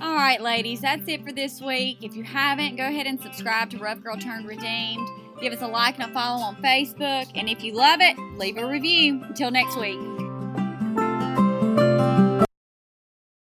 All 0.01 0.15
right, 0.15 0.41
ladies, 0.41 0.81
that's 0.81 1.07
it 1.07 1.23
for 1.23 1.31
this 1.31 1.61
week. 1.61 2.03
If 2.03 2.15
you 2.15 2.23
haven't, 2.23 2.75
go 2.75 2.87
ahead 2.87 3.07
and 3.07 3.21
subscribe 3.21 3.69
to 3.71 3.77
Rough 3.77 4.01
Girl 4.01 4.17
Turned 4.17 4.47
Redeemed. 4.47 5.07
Give 5.39 5.53
us 5.53 5.61
a 5.61 5.67
like 5.67 5.99
and 5.99 6.09
a 6.09 6.13
follow 6.13 6.41
on 6.41 6.55
Facebook. 6.57 7.31
And 7.35 7.47
if 7.47 7.63
you 7.63 7.73
love 7.73 7.99
it, 8.01 8.17
leave 8.37 8.57
a 8.57 8.67
review. 8.67 9.21
Until 9.23 9.51
next 9.51 9.77
week. 9.77 10.16